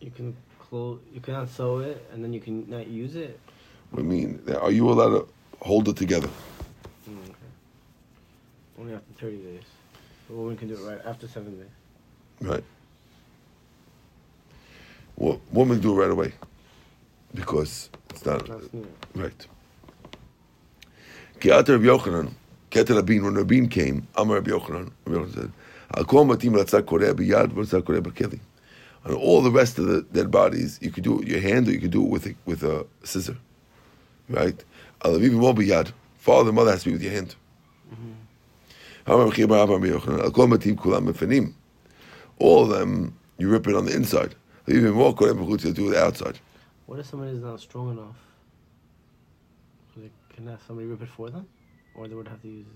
you 0.00 0.10
can 0.10 0.36
close, 0.58 0.98
you 1.14 1.20
cannot 1.20 1.48
sew 1.48 1.78
it, 1.78 2.04
and 2.12 2.24
then 2.24 2.32
you 2.32 2.40
can 2.40 2.68
not 2.68 2.88
use 2.88 3.14
it. 3.14 3.38
I 3.96 4.00
mean, 4.00 4.42
are 4.60 4.72
you 4.72 4.90
allowed 4.90 5.10
to 5.10 5.28
hold 5.60 5.88
it 5.88 5.96
together? 5.96 6.28
Mm, 7.08 7.22
okay. 7.22 7.34
Only 8.80 8.94
after 8.94 9.12
thirty 9.20 9.36
days. 9.36 9.62
A 10.28 10.32
woman 10.32 10.56
can 10.56 10.68
do 10.68 10.74
it 10.74 10.88
right 10.88 11.00
after 11.06 11.28
seven 11.28 11.56
days. 11.56 11.74
Right. 12.40 12.64
Well, 15.16 15.40
women 15.52 15.80
do 15.80 15.92
it 15.92 16.02
right 16.02 16.10
away 16.10 16.32
because 17.34 17.90
it's 18.10 18.24
not 18.26 18.48
right. 19.14 19.46
Kiat 21.38 21.68
Rabbi 21.68 21.84
Yochanan, 21.84 22.32
Kiat 22.70 22.88
Rabin, 22.94 23.24
when 23.24 23.34
Rabin 23.34 23.68
came, 23.68 24.06
Amar 24.16 24.36
Rabbi 24.36 24.50
Yochanan, 24.52 24.92
Rabbi 25.04 25.18
Yochanan 25.18 25.34
said, 25.34 26.06
kol 26.06 26.24
matim 26.24 26.52
ratzak 26.52 26.82
koreh 26.82 27.12
biyad, 27.12 27.52
ratzak 27.52 27.82
koreh 27.82 28.00
b'keli. 28.00 28.38
On 29.04 29.14
all 29.14 29.42
the 29.42 29.50
rest 29.50 29.78
of 29.78 29.86
the 29.86 30.02
dead 30.12 30.30
bodies, 30.30 30.78
you 30.80 30.90
could 30.90 31.02
do 31.02 31.14
it 31.14 31.18
with 31.20 31.28
your 31.28 31.40
hand 31.40 31.66
or 31.66 31.72
you 31.72 31.80
could 31.80 31.90
do 31.90 32.04
it 32.04 32.08
with 32.08 32.26
a, 32.26 32.34
with 32.44 32.62
a 32.62 32.86
scissor. 33.02 33.36
Right? 34.28 34.62
Al 35.04 35.14
aviv 35.14 35.32
mo 35.32 35.52
biyad. 35.52 35.92
Father 36.18 36.50
and 36.50 36.56
mother 36.56 36.70
has 36.70 36.82
to 36.84 36.90
be 36.90 36.92
with 36.92 37.02
your 37.02 37.12
hand. 37.12 37.34
Amar 39.06 39.26
Rabbi 39.26 39.32
Yochanan, 39.40 40.20
Al 40.22 40.30
kol 40.30 40.46
matim 40.46 40.76
kulam 40.76 41.10
mefanim. 41.10 41.54
All 42.38 42.62
of 42.62 42.78
them, 42.78 43.16
you 43.38 43.48
rip 43.48 43.66
it 43.66 43.74
on 43.74 43.86
the 43.86 43.94
inside. 43.94 44.36
Even 44.68 44.92
more 44.92 45.12
koreh 45.14 45.32
b'chutz, 45.32 45.64
you 45.64 45.72
do 45.72 45.90
it 45.90 45.96
outside. 45.96 46.38
What 46.86 47.00
if 47.00 47.06
somebody 47.06 47.32
is 47.32 47.42
not 47.42 47.58
strong 47.58 47.90
enough? 47.90 48.16
Can 50.34 50.56
somebody 50.66 50.86
rip 50.86 51.02
it 51.02 51.08
for 51.08 51.30
them, 51.30 51.46
or 52.00 52.08
they 52.08 52.14
would 52.14 52.28
have 52.28 52.40
to 52.42 52.48
use? 52.48 52.66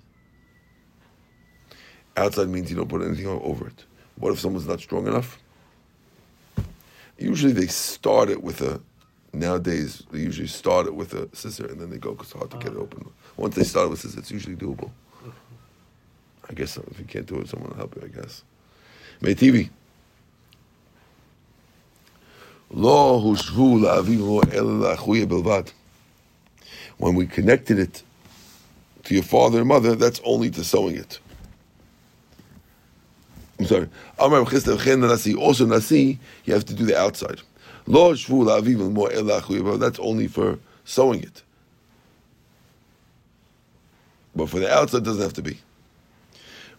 Outside 2.16 2.48
means 2.48 2.70
you 2.70 2.76
don't 2.76 2.88
put 2.88 3.02
anything 3.02 3.26
over 3.26 3.66
it. 3.66 3.84
What 4.16 4.32
if 4.32 4.38
someone's 4.38 4.66
not 4.66 4.80
strong 4.80 5.06
enough? 5.06 5.38
Usually 7.18 7.52
they 7.52 7.66
start 7.66 8.28
it 8.28 8.42
with 8.42 8.60
a. 8.60 8.80
Nowadays 9.32 10.04
they 10.12 10.20
usually 10.20 10.46
start 10.46 10.86
it 10.86 10.94
with 10.94 11.12
a 11.14 11.28
scissor 11.34 11.66
and 11.66 11.80
then 11.80 11.90
they 11.90 11.98
go 11.98 12.12
because 12.12 12.28
it's 12.28 12.38
hard 12.38 12.50
to 12.52 12.56
uh, 12.56 12.60
get 12.60 12.72
it 12.72 12.78
open. 12.78 13.10
Once 13.36 13.56
they 13.56 13.64
start 13.64 13.90
with 13.90 13.98
scissors, 13.98 14.18
it's 14.18 14.30
usually 14.30 14.54
doable. 14.54 14.90
I 16.48 16.52
guess 16.52 16.76
if 16.76 16.98
you 17.00 17.04
can't 17.04 17.26
do 17.26 17.40
it, 17.40 17.48
someone 17.48 17.70
will 17.70 17.76
help 17.76 17.96
you. 17.96 18.02
I 18.04 18.08
guess. 18.08 18.44
Meitivi. 19.20 19.70
Lo 22.70 23.20
hushvu 23.20 23.80
la'aviv 23.80 24.54
el 24.54 25.26
belvad 25.26 25.72
when 26.98 27.16
we 27.16 27.26
connected 27.26 27.78
it 27.78 28.02
to 29.04 29.14
your 29.14 29.22
father 29.22 29.58
and 29.58 29.68
mother, 29.68 29.94
that's 29.94 30.20
only 30.24 30.50
to 30.50 30.64
sewing 30.64 30.96
it. 30.96 31.18
I'm 33.58 33.66
sorry. 33.66 33.88
Also, 34.18 35.66
nasi, 35.66 36.18
you 36.44 36.54
have 36.54 36.64
to 36.64 36.74
do 36.74 36.84
the 36.84 36.98
outside. 36.98 37.40
That's 37.86 39.98
only 39.98 40.26
for 40.26 40.58
sewing 40.84 41.22
it. 41.22 41.42
But 44.34 44.48
for 44.48 44.58
the 44.58 44.72
outside, 44.72 44.98
it 44.98 45.04
doesn't 45.04 45.22
have 45.22 45.34
to 45.34 45.42
be. 45.42 45.58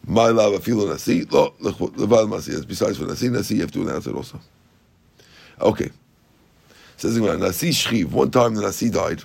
My 0.06 0.28
lava 0.28 0.60
filo 0.60 0.88
nasi, 0.88 1.24
lo, 1.26 1.54
levad 1.62 2.30
masi. 2.30 2.68
Besides 2.68 2.98
for 2.98 3.06
nasi, 3.06 3.30
nasi, 3.30 3.56
you 3.56 3.62
have 3.62 3.72
to 3.72 3.82
announce 3.82 4.08
it 4.08 4.16
also. 4.16 4.40
Okay. 5.62 5.90
Says 6.98 7.18
Nasi 7.18 7.70
Shchiv, 7.70 8.12
one 8.12 8.32
time 8.32 8.56
the 8.56 8.62
Nasi 8.62 8.90
died. 8.90 9.24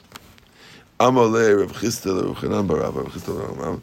Amalei 1.00 1.58
Rav 1.58 1.72
Chistel 1.72 2.22
Rav 2.22 2.36
Chanan 2.36 2.68
Barav 2.68 2.94
Rav 2.94 3.06
Chistel 3.06 3.56
Rav 3.56 3.80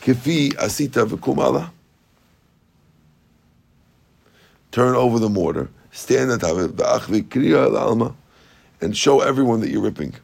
Kifi 0.00 0.54
Asita 0.54 1.06
V'kumala. 1.06 1.70
Turn 4.72 4.94
over 4.94 5.18
the 5.18 5.28
mortar, 5.28 5.68
stand 5.92 6.30
on 6.30 6.38
top 6.38 6.52
of 6.52 6.60
it, 6.60 6.76
V'achvi 6.76 7.22
Kriya 7.22 7.78
Alma, 7.78 8.14
and 8.80 8.96
show 8.96 9.20
everyone 9.20 9.60
that 9.60 9.68
you're 9.68 9.82
ripping. 9.82 10.14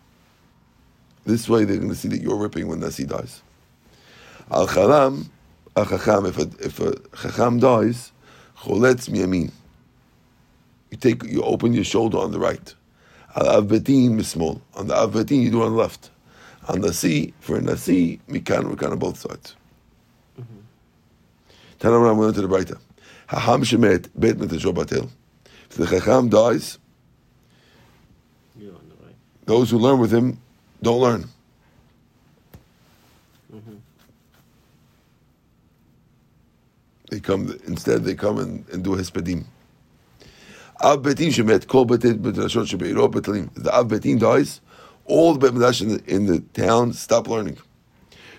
This 1.26 1.46
way 1.46 1.64
they're 1.64 1.76
going 1.76 1.90
to 1.90 1.94
see 1.94 2.08
that 2.08 2.22
you're 2.22 2.38
ripping 2.38 2.68
when 2.68 2.80
Nasi 2.80 3.04
dies. 3.04 3.42
Al 4.50 4.66
Chalam, 4.66 5.26
a 5.76 5.84
Chacham, 5.84 6.24
if 6.24 6.38
a, 6.38 6.48
if 6.64 6.80
a 6.80 6.96
Chacham 7.20 7.58
dies, 7.58 8.12
Choletz 8.60 9.10
Miyamin. 9.10 9.50
You 10.90 10.96
take, 10.96 11.22
you 11.24 11.42
open 11.42 11.74
your 11.74 11.84
shoulder 11.84 12.16
on 12.16 12.32
the 12.32 12.38
right. 12.38 12.74
Al 13.36 13.62
Avbetin 13.62 14.12
Mismol. 14.12 14.62
On 14.74 14.86
the 14.86 14.94
Avbetin, 14.94 15.42
you 15.42 15.50
do 15.50 15.62
on 15.62 15.72
the 15.72 15.76
left. 15.76 16.10
On 16.68 16.80
the 16.80 16.92
sea, 16.92 17.34
for 17.40 17.60
Nasi, 17.60 18.20
Mikan, 18.28 18.74
Mikan 18.74 18.92
on 18.92 18.98
both 18.98 19.18
sides. 19.18 19.56
Them 21.78 21.92
I'm 21.92 22.16
going 22.16 22.32
to 22.32 22.40
the 22.40 22.48
Braita. 22.48 22.78
Haham 23.28 23.62
Shemet, 23.62 24.08
Bet 24.14 24.38
Metasho 24.38 24.72
Batel. 24.72 25.10
If 25.70 25.76
the 25.76 25.86
Chacham 25.86 26.30
dies, 26.30 26.78
those 29.44 29.70
who 29.70 29.78
learn 29.78 29.98
with 29.98 30.12
him 30.12 30.40
don't 30.82 31.00
learn. 31.00 31.28
Mm-hmm. 33.54 33.74
They 37.10 37.20
come 37.20 37.58
instead. 37.66 38.04
They 38.04 38.14
come 38.14 38.38
and, 38.38 38.68
and 38.70 38.82
do 38.82 38.90
hespedim. 38.90 39.44
Av 40.82 41.02
betin 41.02 41.28
shemet 41.28 41.66
kol 41.68 41.86
betin 41.86 42.18
b'drashot 42.18 42.66
shebeiro 42.66 43.10
betalim. 43.10 43.50
The 43.54 43.72
av 43.72 43.88
betin 43.88 44.18
dies, 44.18 44.60
all 45.06 45.34
the 45.34 45.52
midrash 45.52 45.80
in 45.82 45.88
the, 45.88 46.04
in 46.06 46.26
the 46.26 46.40
town 46.52 46.92
stop 46.92 47.28
learning. 47.28 47.58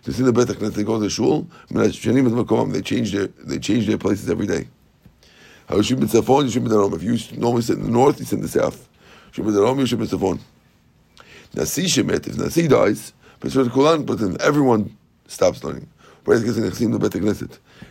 To 0.03 0.13
see 0.13 0.23
the 0.23 0.31
bet 0.31 0.47
Knesset, 0.47 0.73
they 0.73 0.83
go 0.83 0.99
to 0.99 1.03
the 1.03 1.09
shul. 1.09 1.47
They 1.69 2.81
change 2.81 3.11
their 3.11 3.27
they 3.27 3.57
change 3.57 3.87
their 3.87 3.97
places 3.97 4.29
every 4.29 4.45
day. 4.45 4.67
If 5.67 5.89
you 5.89 5.95
normally 7.39 7.61
sit 7.63 7.77
in 7.77 7.83
the 7.83 7.89
north, 7.89 8.19
you 8.19 8.25
sit 8.25 8.35
in 8.35 8.41
the 8.43 8.47
south. 8.47 8.87
If 9.35 9.43
Nasi 12.37 12.67
dies, 12.67 13.13
but 13.39 14.19
then 14.19 14.37
everyone 14.41 14.95
stops 15.27 15.63
learning. 15.63 15.87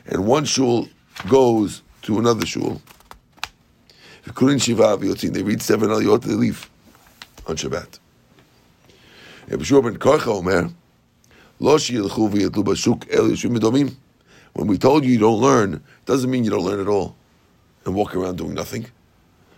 And 0.07 0.27
one 0.27 0.45
shul 0.45 0.89
goes 1.29 1.83
to 2.03 2.19
another 2.19 2.47
shul. 2.47 2.81
They 4.25 5.43
read 5.43 5.63
seven 5.63 5.91
aliyot. 5.91 6.23
They 6.23 6.35
leave 6.35 6.71
on 7.47 7.57
Shabbat. 7.57 7.99
Rabbi 9.49 9.63
Shua 9.63 9.83
ben 9.83 9.97
Karcha 9.97 10.29
Omer, 10.29 10.71
Lo 11.61 11.77
sheyilchu 11.77 12.31
v'yatlu 12.31 12.65
b'shuk 12.65 13.13
el 13.13 13.25
yeshuvim 13.25 13.59
midomim. 13.59 13.97
When 14.55 14.67
we 14.67 14.79
told 14.79 15.05
you 15.05 15.13
you 15.13 15.19
don't 15.19 15.41
learn, 15.41 15.75
it 15.75 16.07
doesn't 16.07 16.31
mean 16.31 16.45
you 16.45 16.51
don't 16.51 16.65
learn 16.65 16.81
at 16.81 16.89
all 16.89 17.17
and 17.85 17.95
walk 17.95 18.15
around 18.15 18.39
doing 18.39 18.55
nothing. 18.55 18.87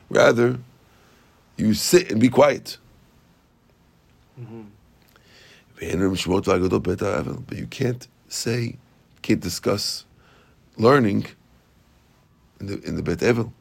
Rather, 0.09 0.59
you 1.57 1.75
sit 1.75 2.11
and 2.11 2.21
be 2.21 2.29
quiet. 2.29 2.79
Mm-hmm. 4.41 4.63
But 7.47 7.59
you 7.59 7.67
can't 7.67 8.09
say, 8.29 8.77
can't 9.23 9.41
discuss 9.41 10.05
learning 10.77 11.27
in 12.61 12.67
the 12.67 12.81
in 12.83 12.97
the 12.97 13.03
Bet 13.03 13.19
Evel. 13.19 13.53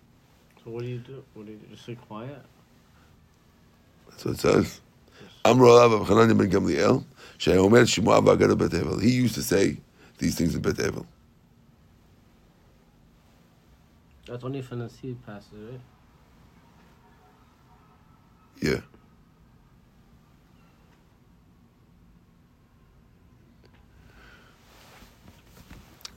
So 0.64 0.72
what 0.72 0.84
do 0.84 0.88
you 0.90 1.00
do? 1.00 1.24
What 1.34 1.46
do 1.46 1.52
you 1.52 1.58
do? 1.58 1.68
Just 1.72 1.86
sit 1.86 2.00
quiet? 2.08 2.42
That's 4.10 4.26
what 4.26 4.36
it 4.36 4.40
says. 4.40 4.82
Amro 5.46 5.78
Rav 5.78 6.08
Chananya 6.08 6.36
ben 6.36 6.50
Gamliel, 6.50 7.06
she'omer 7.38 7.86
shimua 7.86 8.20
v'agada 8.20 8.58
Bet 8.58 8.72
Evel. 8.72 9.00
He 9.00 9.12
used 9.12 9.36
to 9.36 9.44
say 9.44 9.78
these 10.18 10.36
things 10.36 10.56
in 10.56 10.62
Bet 10.62 10.74
Evel. 10.78 11.06
That's 14.26 14.44
only 14.44 14.58
if 14.58 14.72
an 14.72 14.90
seed 14.90 15.24
passes, 15.24 15.52
right? 15.54 15.80
Yeah. 18.60 18.80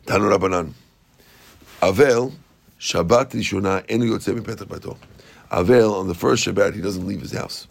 Tanu 0.06 0.34
Rabbanan. 0.34 0.72
Avel, 1.82 2.32
Shabbat 2.80 3.32
Rishona, 3.32 3.84
enu 3.90 4.10
yotze 4.10 4.34
mipetach 4.34 4.68
bato. 4.68 4.96
Avel, 5.50 6.00
on 6.00 6.08
the 6.08 6.14
first 6.14 6.46
Shabbat, 6.46 6.74
he 6.74 6.80
doesn't 6.80 7.06
leave 7.06 7.20
his 7.20 7.32
house. 7.32 7.68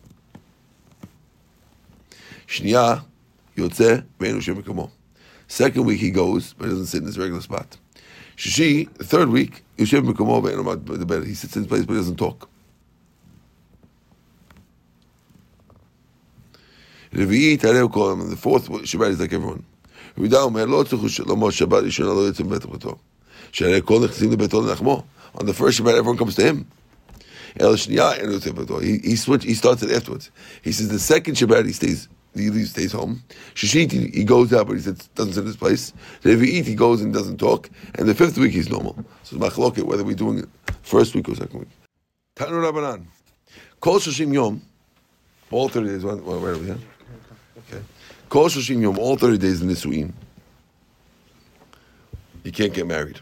Shniya, 2.46 3.04
yotze, 3.56 4.04
ve'enu 4.18 4.40
shem 4.40 4.62
mikamo. 4.62 4.90
Second 5.48 5.84
week 5.84 6.00
he 6.00 6.10
goes, 6.10 6.54
but 6.54 6.64
he 6.64 6.70
doesn't 6.70 6.86
sit 6.86 7.00
in 7.00 7.06
his 7.06 7.18
regular 7.18 7.40
spot. 7.40 7.76
Shishi, 8.36 8.92
the 8.94 9.04
third 9.04 9.28
week, 9.28 9.64
yoshev 9.78 10.06
mikamo, 10.06 10.42
ve'enu 10.42 10.64
mat 10.64 10.84
b'deber. 10.84 11.26
He 11.26 11.34
sits 11.34 11.56
in 11.56 11.62
his 11.62 11.68
place, 11.68 11.84
but 11.84 11.94
he 11.94 11.98
doesn't 11.98 12.16
talk. 12.16 12.48
Revi'i 17.12 17.58
tareu 17.58 17.92
kolam, 17.92 18.22
and 18.22 18.32
the 18.32 18.36
fourth 18.36 18.68
Shabbat 18.68 19.10
is 19.10 19.20
like 19.20 19.32
everyone. 19.32 19.64
רבי 20.18 20.36
אומר, 20.36 20.66
לא 20.66 20.84
צריכו 20.88 21.08
שלמה 21.08 21.52
שבת 21.52 21.82
ראשונה 21.82 22.08
לא 22.08 22.20
יוצא 22.20 22.44
מבית 22.44 22.66
ביתו. 22.66 22.96
שהרי 23.52 23.80
כל 23.84 24.00
נכנסים 24.04 24.32
לביתו 24.32 24.62
לנחמו. 24.62 25.04
On 25.34 25.46
the 25.46 25.54
first 25.54 25.78
Shabbat, 25.78 25.94
everyone 25.94 26.18
comes 26.18 26.34
to 26.34 26.42
him. 26.42 26.64
אלא 27.60 27.76
שנייה 27.76 28.12
אין 28.12 28.30
יוצא 28.30 28.52
ביתו. 28.52 28.80
He, 28.80 28.98
he, 29.02 29.16
switch, 29.16 29.44
he 29.44 29.54
starts 29.54 29.82
it 29.82 29.90
afterwards. 29.90 30.30
He 30.62 30.72
says 30.72 30.88
the 30.88 30.98
second 30.98 31.34
Shabbat 31.34 31.66
he 31.66 31.72
stays, 31.72 32.08
he 32.37 32.49
leaves, 32.49 32.71
stays 32.71 32.91
home. 32.91 33.23
Shishit, 33.55 33.91
he, 33.91 34.07
he 34.07 34.23
goes 34.23 34.53
out, 34.53 34.67
but 34.67 34.73
he 34.73 34.81
sits, 34.81 35.07
doesn't 35.09 35.33
sit 35.33 35.41
in 35.41 35.47
his 35.47 35.57
place. 35.57 35.93
So 36.21 36.29
if 36.29 36.39
he 36.41 36.51
eats, 36.59 36.67
he 36.67 36.75
goes 36.75 37.01
and 37.01 37.13
doesn't 37.13 37.37
talk. 37.37 37.69
And 37.95 38.07
the 38.07 38.13
fifth 38.15 38.37
week, 38.37 38.51
he's 38.53 38.69
normal. 38.69 38.95
So 39.23 39.35
it's 39.37 39.45
machloket, 39.45 39.83
whether 39.83 40.03
we're 40.03 40.15
doing 40.15 40.39
it 40.39 40.49
first 40.83 41.15
week 41.15 41.27
or 41.29 41.35
second 41.35 41.59
week. 41.59 41.69
Tanu 42.35 42.51
Rabbanan. 42.71 43.05
Kol 43.79 43.99
Shoshim 43.99 44.33
Yom, 44.33 44.61
all 45.51 45.69
30 45.69 45.87
days, 45.87 46.03
well, 46.03 46.17
where 46.17 46.53
are 46.53 46.57
we 46.57 46.71
at? 46.71 46.77
Okay. 47.69 47.83
Kol 48.29 48.47
Shoshim 48.49 48.81
Yom, 48.81 48.97
all 48.97 49.17
30 49.17 49.37
days 49.37 49.61
in 49.61 49.69
Nisu'im. 49.69 50.11
You 52.43 52.51
can't 52.51 52.73
get 52.73 52.87
married, 52.87 53.19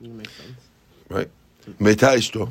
That 0.00 0.08
makes 0.10 0.32
sense. 0.32 0.56
right? 1.08 1.30
Meta 1.78 2.06
Ishto. 2.06 2.50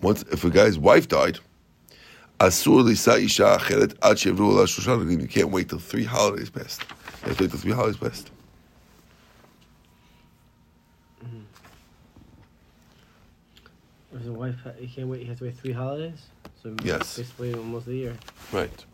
Once, 0.00 0.22
if 0.32 0.44
a 0.44 0.50
guy's 0.50 0.78
wife 0.78 1.08
died, 1.08 1.38
Asur 2.44 2.84
Lisa 2.84 3.16
Isha 3.16 3.56
Acheret 3.58 3.96
Ad 4.02 4.16
Shevru 4.18 4.50
Ala 4.50 4.64
Shoshan. 4.66 5.20
You 5.20 5.26
can't 5.26 5.50
wait 5.50 5.70
till 5.70 5.78
three 5.78 6.04
holidays 6.04 6.50
passed. 6.50 6.82
You 7.22 7.28
have 7.28 7.38
to 7.38 7.44
wait 7.44 7.50
till 7.50 7.60
three 7.60 7.72
holidays 7.72 7.96
passed. 7.96 8.30
If 14.12 14.20
his 14.20 14.30
wife, 14.30 14.56
he 14.78 14.86
can't 14.86 15.08
wait. 15.08 15.22
He 15.22 15.26
has 15.26 15.38
to 15.38 15.44
wait 15.44 15.56
three 15.56 15.72
holidays. 15.72 16.20
So 16.62 16.76
Yes. 16.84 17.16
basically 17.16 17.54
almost 17.54 17.86
a 17.88 17.94
year. 17.94 18.14
Right. 18.52 18.84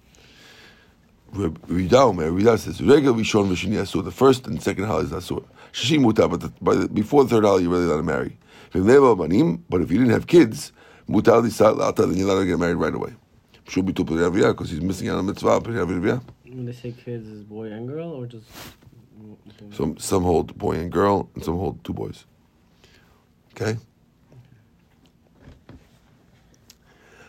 Rida 1.34 1.92
Omer, 1.94 2.30
Rida 2.30 2.58
says, 2.58 2.80
Rega 2.80 3.08
Rishon 3.08 3.48
Asur. 3.48 4.04
The 4.04 4.12
first 4.12 4.46
and 4.46 4.62
second 4.62 4.84
holidays 4.84 5.12
Asur. 5.12 5.44
Shishim 5.72 6.02
but 6.14 6.40
the, 6.40 6.52
by 6.62 6.74
the, 6.74 6.88
before 6.88 7.24
the 7.24 7.30
third 7.30 7.44
holiday, 7.44 7.64
you're 7.64 7.72
really 7.72 7.86
allowed 7.86 7.96
to 7.98 8.02
marry. 8.04 8.38
But 8.72 9.80
if 9.80 9.90
you 9.90 9.98
didn't 9.98 10.10
have 10.10 10.28
kids, 10.28 10.72
Mutar 11.08 11.42
Lisa 11.42 11.72
Lata, 11.72 12.06
then 12.06 12.16
you're 12.16 12.28
allowed 12.28 12.40
to 12.40 12.46
get 12.46 12.58
married 12.58 12.74
right 12.74 12.94
away. 12.94 13.14
Should 13.70 13.87
be 13.87 13.92
Tupel 13.92 14.16
Yaviyah, 14.16 14.50
because 14.50 14.70
he's 14.70 14.80
missing 14.80 15.09
out 15.11 15.18
on 15.18 15.26
mitzvah, 15.26 15.61
Peri 15.61 15.76
Yaviyah. 15.76 16.20
When 16.42 16.66
they 16.66 16.73
say 16.73 16.90
kids, 16.90 17.29
is 17.29 17.44
boy 17.44 17.71
and 17.71 17.87
girl 17.87 18.10
or 18.10 18.27
just? 18.27 18.44
Some 19.71 19.96
some 19.96 20.25
hold 20.25 20.58
boy 20.58 20.73
and 20.73 20.90
girl, 20.90 21.31
and 21.37 21.44
some 21.44 21.56
hold 21.56 21.85
two 21.85 21.92
boys. 21.92 22.25
Okay. 23.52 23.79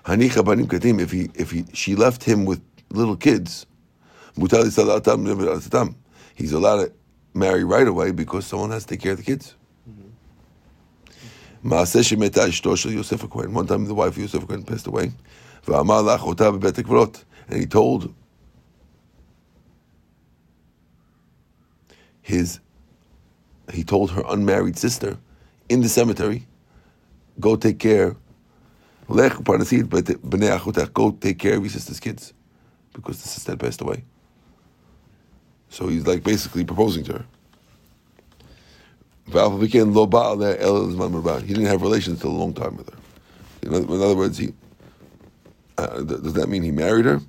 Hanicha 0.04 0.44
banim 0.44 0.66
katim. 0.66 1.00
If 1.00 1.12
he 1.12 1.30
if 1.36 1.52
he 1.52 1.66
she 1.74 1.96
left 1.96 2.24
him 2.24 2.46
with 2.46 2.64
little 2.90 3.16
kids, 3.16 3.68
mutar 4.36 4.64
lisalatam 4.64 5.22
nevelatam. 5.28 5.94
He's 6.34 6.54
allowed 6.54 6.86
to 6.86 6.92
marry 7.36 7.64
right 7.64 7.88
away 7.88 8.10
because 8.10 8.48
someone 8.48 8.72
has 8.72 8.84
to 8.86 8.96
take 8.96 9.02
care 9.02 9.12
of 9.12 9.20
the 9.20 9.24
kids. 9.24 9.54
Mm-hmm. 9.88 11.72
Maaseh 11.72 12.02
shemeta 12.02 12.48
ishto 12.48 12.76
shel 12.76 12.94
Yosef. 12.94 13.22
One 13.32 13.68
time 13.68 13.86
the 13.86 13.94
wife 13.94 14.14
of 14.14 14.18
Yosef 14.18 14.48
Cohen 14.48 14.64
passed 14.64 14.88
away. 14.88 15.12
And 15.68 17.60
he 17.60 17.66
told 17.66 18.14
his 22.22 22.60
he 23.74 23.84
told 23.84 24.12
her 24.12 24.24
unmarried 24.28 24.78
sister 24.78 25.18
in 25.70 25.82
the 25.82 25.90
cemetery, 25.90 26.48
go 27.40 27.56
take 27.56 27.80
care. 27.80 28.16
Lech 29.08 29.34
b'nei 29.34 30.94
Go 30.94 31.12
take 31.12 31.40
care 31.40 31.56
of 31.58 31.64
your 31.64 31.70
sister's 31.70 32.00
kids, 32.00 32.34
because 32.94 33.22
the 33.22 33.28
sister 33.28 33.54
had 33.54 33.60
passed 33.60 33.82
away. 33.82 34.04
So 35.70 35.88
he's 35.88 36.06
like 36.06 36.24
basically 36.24 36.66
proposing 36.66 37.04
to 37.06 37.14
her. 37.14 37.26
He 39.28 39.32
didn't 41.54 41.66
have 41.66 41.82
relations 41.82 42.18
until 42.18 42.32
a 42.32 42.40
long 42.40 42.54
time 42.54 42.76
with 42.76 42.90
her. 42.90 42.98
In 43.64 43.74
other 43.74 44.16
words, 44.16 44.38
he 44.38 44.54
uh, 45.82 46.02
does 46.02 46.34
that 46.34 46.48
mean 46.50 46.64
he 46.64 46.72
married 46.72 47.06
her? 47.06 47.22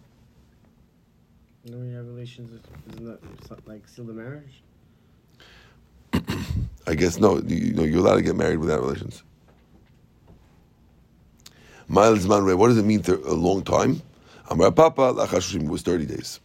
No, 1.64 1.78
you 1.82 1.94
have 1.96 2.06
relations. 2.06 2.60
Isn't 2.92 3.04
that 3.04 3.68
like 3.68 3.86
seal 3.88 4.04
the 4.04 4.12
marriage? 4.12 4.62
I 6.86 6.94
guess 6.94 7.18
no. 7.18 7.38
You 7.38 7.74
know, 7.74 7.84
you're 7.84 8.00
allowed 8.00 8.16
to 8.16 8.22
get 8.22 8.36
married 8.36 8.58
without 8.58 8.80
relations. 8.80 9.22
Miles 11.88 12.26
Manre, 12.26 12.56
what 12.56 12.68
does 12.68 12.78
it 12.78 12.84
mean 12.84 13.02
to 13.02 13.14
a 13.28 13.34
long 13.34 13.62
time? 13.62 14.00
Amar 14.48 14.72
Papa 14.72 15.12
Lachashim 15.14 15.68
was 15.68 15.82
30 15.82 16.06
days. 16.06 16.40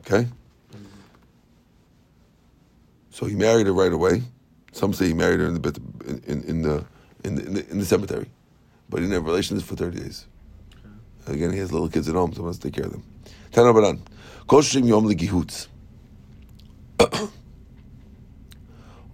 Okay? 0.00 0.28
So 3.10 3.26
he 3.26 3.34
married 3.34 3.66
her 3.66 3.72
right 3.72 3.92
away. 3.92 4.22
Some 4.72 4.94
say 4.94 5.06
he 5.06 5.12
married 5.12 5.40
her 5.40 5.46
in 5.46 5.60
the 5.60 5.80
in, 6.06 6.42
in, 6.44 6.62
the, 6.62 6.84
in 7.24 7.34
the 7.34 7.44
in 7.44 7.54
the 7.54 7.70
in 7.70 7.78
the 7.78 7.84
cemetery, 7.84 8.30
but 8.88 8.98
he 8.98 9.02
didn't 9.02 9.14
have 9.14 9.26
relations 9.26 9.62
for 9.62 9.76
30 9.76 10.00
days. 10.00 10.26
Again, 11.26 11.52
he 11.52 11.58
has 11.58 11.72
little 11.72 11.88
kids 11.88 12.08
at 12.08 12.14
home, 12.14 12.32
so 12.32 12.42
he 12.42 12.46
must 12.46 12.62
take 12.62 12.74
care 12.74 12.84
of 12.84 12.92
them. 12.92 13.04
Tana 13.52 13.72
Baran. 13.72 14.02
Koshim 14.48 14.86
Yom 14.86 15.06
Ligihutz. 15.06 15.68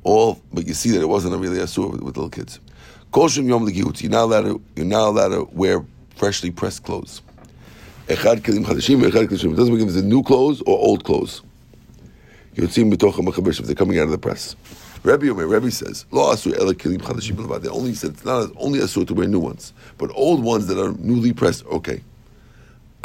All, 0.03 0.41
but 0.53 0.67
you 0.67 0.75
see 0.75 0.91
that 0.91 1.03
it 1.03 1.09
wasn't 1.09 1.35
a 1.35 1.39
really 1.39 1.59
asur 1.59 1.91
with, 1.91 2.03
with 2.03 2.17
little 2.17 2.31
kids. 2.31 2.61
Koshim 3.13 3.49
Yom 3.49 3.67
Ligihutz. 3.67 4.03
You're 4.03 4.11
not 4.11 4.25
allowed 4.25 4.43
to. 4.43 4.63
You're 4.77 4.87
not 4.87 5.09
allowed 5.09 5.29
to 5.29 5.49
wear 5.53 5.85
freshly 6.17 6.51
pressed 6.51 6.83
clothes. 6.85 7.23
Echad 8.09 8.41
Kelim 8.41 8.65
Chadashim, 8.65 9.03
Echad 9.03 9.29
Kelim 9.29 9.53
It 9.53 9.57
doesn't 9.57 9.75
if 9.75 9.89
it's 9.89 9.97
new 10.03 10.23
clothes 10.23 10.63
or 10.63 10.79
old 10.79 11.05
clothes. 11.05 11.43
Yotzim 12.55 12.93
B'tocha 12.93 13.25
Machabesh 13.25 13.61
if 13.61 13.67
they're 13.67 13.75
coming 13.75 13.99
out 13.99 14.05
of 14.05 14.11
the 14.11 14.19
press. 14.19 14.57
Rabbi 15.05 15.29
Omer, 15.29 15.47
Rabbi 15.47 15.69
says, 15.69 16.07
Lo 16.11 16.33
Asur 16.33 16.59
Ela 16.59 16.75
Kelim 16.75 16.99
Chadashim 16.99 17.63
They 17.63 17.69
only 17.69 17.95
said 17.95 18.11
it's 18.11 18.25
not 18.25 18.51
only 18.57 18.81
Asur 18.81 19.07
to 19.07 19.15
wear 19.15 19.29
new 19.29 19.39
ones, 19.39 19.73
but 19.97 20.11
old 20.15 20.43
ones 20.43 20.67
that 20.67 20.79
are 20.79 20.93
newly 20.99 21.33
pressed, 21.33 21.65
okay. 21.67 22.03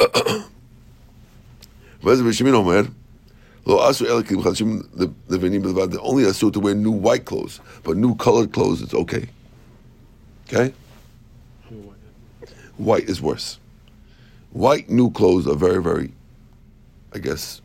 Rabbi 2.02 2.30
Shimon 2.32 2.54
Omer, 2.54 2.88
Lo 3.64 3.78
Asur 3.78 4.08
Ela 4.08 4.22
Kelim 4.22 4.42
Chadashim 4.42 4.82
Levenim 5.28 5.90
They 5.90 5.98
only 5.98 6.24
Asur 6.24 6.52
to 6.52 6.60
wear 6.60 6.74
new 6.74 6.90
white 6.90 7.24
clothes, 7.24 7.60
but 7.84 7.96
new 7.96 8.14
colored 8.16 8.52
clothes, 8.52 8.82
it's 8.82 8.94
okay. 8.94 9.28
Okay? 10.48 10.74
White 12.76 13.04
is 13.04 13.22
worse. 13.22 13.60
White 14.50 14.90
new 14.90 15.10
clothes 15.10 15.46
are 15.46 15.54
very, 15.54 15.82
very, 15.82 16.12
I 17.12 17.18
guess, 17.18 17.60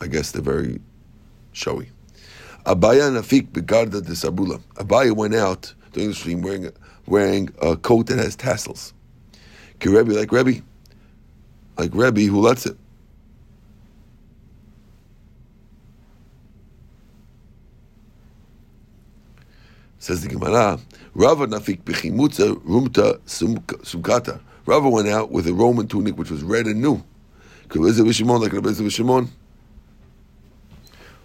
I 0.00 0.06
guess 0.06 0.30
they're 0.30 0.42
very 0.42 0.80
showy. 1.52 1.90
Abaye 2.64 3.00
Nafik 3.10 3.48
Begarda 3.48 4.04
de 4.04 4.12
Sabula. 4.12 4.60
Abaye 4.74 5.12
went 5.12 5.34
out 5.34 5.74
during 5.92 6.10
the 6.10 6.14
stream 6.14 6.42
wearing, 6.42 6.70
wearing 7.06 7.48
a 7.62 7.76
coat 7.76 8.06
that 8.06 8.18
has 8.18 8.36
tassels. 8.36 8.92
Rebbe, 9.84 10.12
like 10.12 10.32
Rebbe, 10.32 10.62
like 11.76 11.90
Rebbe 11.94 12.22
who 12.22 12.40
lets 12.40 12.66
it. 12.66 12.76
Says 20.00 20.22
the 20.22 20.28
Gemara, 20.28 20.78
Rava 21.14 21.46
Nafik 21.46 21.82
Bechimutza 21.82 22.54
Rumta 22.64 23.18
Sumkata. 23.26 24.40
Rava 24.66 24.88
went 24.88 25.08
out 25.08 25.30
with 25.30 25.46
a 25.46 25.54
Roman 25.54 25.88
tunic 25.88 26.16
which 26.16 26.30
was 26.30 26.42
red 26.42 26.66
and 26.66 26.80
new. 26.80 27.02
Like 27.74 28.52
Rabbi 28.52 28.88
Shimon 28.88 29.30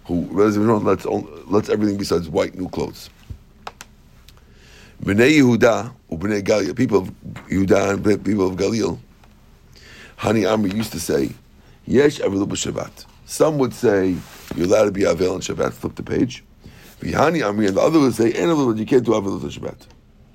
who 0.06 0.28
lets, 0.32 1.06
lets 1.06 1.68
everything 1.68 1.96
besides 1.96 2.28
white 2.28 2.54
new 2.54 2.68
clothes. 2.68 3.10
Bnei 5.02 5.38
Yehuda, 5.38 5.92
Bnei 6.10 6.42
Galil, 6.42 6.76
people 6.76 6.98
of 6.98 7.08
Yehuda 7.48 7.94
and 7.94 8.24
people 8.24 8.48
of 8.48 8.56
Galil, 8.56 8.98
Hani 10.18 10.42
Amri 10.42 10.74
used 10.74 10.92
to 10.92 11.00
say, 11.00 11.30
Yesh 11.86 12.20
Avilu 12.20 12.46
Shabbat. 12.46 13.04
Some 13.26 13.58
would 13.58 13.74
say 13.74 14.16
you're 14.54 14.66
allowed 14.66 14.86
to 14.86 14.92
be 14.92 15.02
Avel 15.02 15.34
on 15.34 15.40
Shabbat. 15.40 15.72
Flip 15.72 15.94
the 15.94 16.02
page. 16.02 16.44
Vihani 17.00 17.40
Amri, 17.42 17.68
and 17.68 17.76
the 17.76 17.80
other 17.80 17.98
would 17.98 18.14
say, 18.14 18.28
you 18.28 18.86
can't 18.86 19.04
do 19.04 19.12
Avilu 19.12 19.40
Shabbat. 19.40 19.86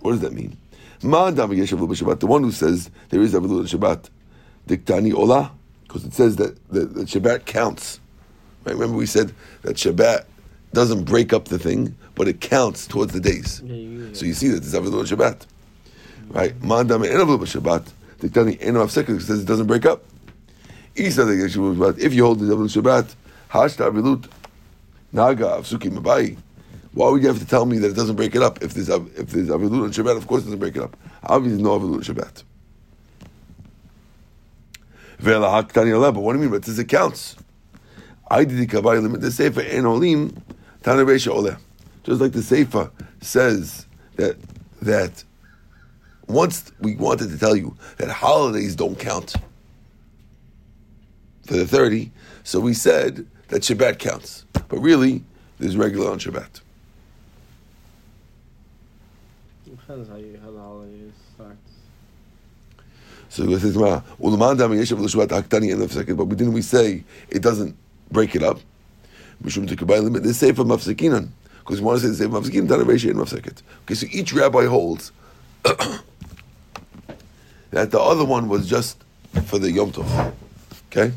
What 0.02 0.12
does 0.12 0.20
that 0.22 0.34
mean? 0.34 0.58
Ma'adam 1.02 1.56
Yesh 1.56 1.72
Avilu 1.72 1.90
Shabbat. 1.90 2.20
The 2.20 2.28
one 2.28 2.44
who 2.44 2.52
says 2.52 2.92
there 3.10 3.22
is 3.22 3.34
Avilu 3.34 3.64
Shabbat, 3.64 4.10
Diktani 4.68 5.14
Ola, 5.14 5.52
because 5.84 6.06
it 6.06 6.14
says 6.14 6.36
that, 6.36 6.56
that, 6.70 6.94
that 6.94 7.08
Shabbat 7.08 7.46
counts. 7.46 7.99
Right? 8.70 8.78
Remember 8.78 8.98
we 8.98 9.08
said 9.08 9.34
that 9.64 9.78
Shabbat 9.78 10.26
doesn't 10.74 11.06
break 11.06 11.34
up 11.34 11.46
the 11.46 11.58
thing, 11.58 11.96
but 12.14 12.28
it 12.28 12.40
counts 12.40 12.86
towards 12.86 13.14
the 13.14 13.20
days. 13.20 13.64
Yeah, 13.66 13.74
you 13.74 14.14
so 14.14 14.28
you 14.28 14.36
see 14.36 14.50
that 14.50 14.60
there's 14.60 14.76
Avilu 14.76 15.04
Shabbat. 15.08 15.48
Right? 16.28 16.60
Mandam 16.62 17.04
and 17.04 17.20
Avilu 17.20 17.40
Shabbat. 17.40 18.32
Tani 18.32 18.62
Eno 18.62 18.86
Second 18.86 19.22
says 19.22 19.42
it 19.42 19.48
doesn't 19.48 19.66
break 19.66 19.88
up. 19.88 20.04
If 20.96 21.18
you 21.18 21.24
hold 22.24 22.40
the 22.40 22.46
Avilu 22.54 22.70
Shabbat, 22.70 23.16
Hashta 23.50 23.92
Avilut 23.92 24.30
Naga 25.12 25.48
of 25.48 25.66
Suki 25.66 25.90
Mabai. 25.90 26.38
Why 26.94 27.10
would 27.10 27.24
you 27.24 27.28
have 27.28 27.40
to 27.40 27.48
tell 27.48 27.66
me 27.66 27.80
that 27.80 27.90
it 27.90 27.96
doesn't 27.96 28.18
break 28.18 28.36
it 28.36 28.44
up? 28.44 28.62
If 28.62 28.76
there's 28.76 28.90
if 28.90 29.32
there's 29.32 29.48
Avilut 29.48 29.86
and 29.86 29.94
Shabbat, 29.94 30.16
of 30.16 30.28
course 30.28 30.44
it 30.44 30.46
doesn't 30.46 30.60
break 30.60 30.76
it 30.76 30.84
up. 30.84 30.96
Obviously, 31.24 31.64
no 31.64 31.80
Avilut 31.80 32.04
Shabbat. 32.04 32.44
But 35.22 35.40
what 36.22 36.34
do 36.34 36.38
you 36.38 36.44
mean? 36.44 36.52
But 36.52 36.58
it 36.58 36.66
says 36.66 36.78
it 36.78 36.86
counts. 36.86 37.36
I 38.32 38.44
did 38.44 38.58
the 38.58 38.68
kabbalah 38.68 39.00
limit 39.00 39.22
the 39.22 39.32
sefer 39.32 39.62
en 39.62 39.86
olim 39.86 40.42
tana 40.84 41.02
ole. 41.02 41.56
Just 42.04 42.22
like 42.22 42.32
the 42.32 42.44
sefer 42.44 42.92
says 43.22 43.86
that 44.16 44.38
that 44.82 45.24
once 46.28 46.72
we 46.80 46.96
wanted 46.96 47.30
to 47.32 47.38
tell 47.38 47.56
you 47.56 47.76
that 47.98 48.10
holidays 48.10 48.76
don't 48.76 48.98
count 49.00 49.34
for 51.46 51.56
the 51.56 51.66
thirty, 51.66 52.12
so 52.44 52.60
we 52.60 52.74
said 52.74 53.26
that 53.48 53.64
Shabbat 53.64 53.98
counts, 53.98 54.46
but 54.54 54.78
really 54.78 55.24
there's 55.58 55.76
regular 55.76 56.12
on 56.12 56.20
Shabbat. 56.20 56.62
Depends 59.66 60.08
how 60.08 60.18
you 60.18 60.40
how 60.44 60.52
the 60.52 60.60
holidays 60.60 61.14
starts. 61.34 61.58
So 63.30 63.44
it 63.44 63.60
says, 63.60 63.76
but 63.76 64.04
we 66.26 66.36
didn't 66.36 66.54
we 66.54 66.62
say 66.62 67.04
it 67.30 67.42
doesn't 67.42 67.76
break 68.12 68.36
it 68.36 68.44
up. 68.44 68.60
Mishum 69.44 69.68
limit 70.04 70.24
the 70.24 70.34
sefer 70.34 70.64
mafsekinan 70.64 71.30
because 71.60 71.80
we 71.80 71.86
want 71.86 72.02
to 72.02 72.08
say 72.08 72.10
the 72.10 72.16
sefer 72.16 72.40
mafsekinan 72.40 72.68
dana 72.68 72.84
reisha 72.84 73.10
and 73.10 73.20
mafseket. 73.20 73.62
Okay, 73.84 73.94
so 73.94 74.08
each 74.12 74.34
rabbi 74.34 74.66
holds 74.66 75.12
that 75.64 76.02
the 77.92 78.00
other 78.00 78.26
one 78.26 78.50
was 78.50 78.68
just 78.68 79.04
for 79.46 79.60
the 79.60 79.72
yom 79.72 79.92
tov. 79.92 80.34
Okay. 80.92 81.14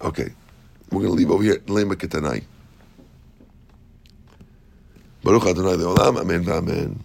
Okay, 0.00 0.28
we're 0.90 1.02
going 1.02 1.12
to 1.12 1.18
leave 1.18 1.30
over 1.30 1.42
here. 1.42 1.56
Lema 1.66 1.94
ketanai. 1.94 2.44
Baruch 5.24 5.46
Adonai 5.46 5.72
Leolam. 5.72 6.20
Amen. 6.20 6.48
Amen. 6.48 7.04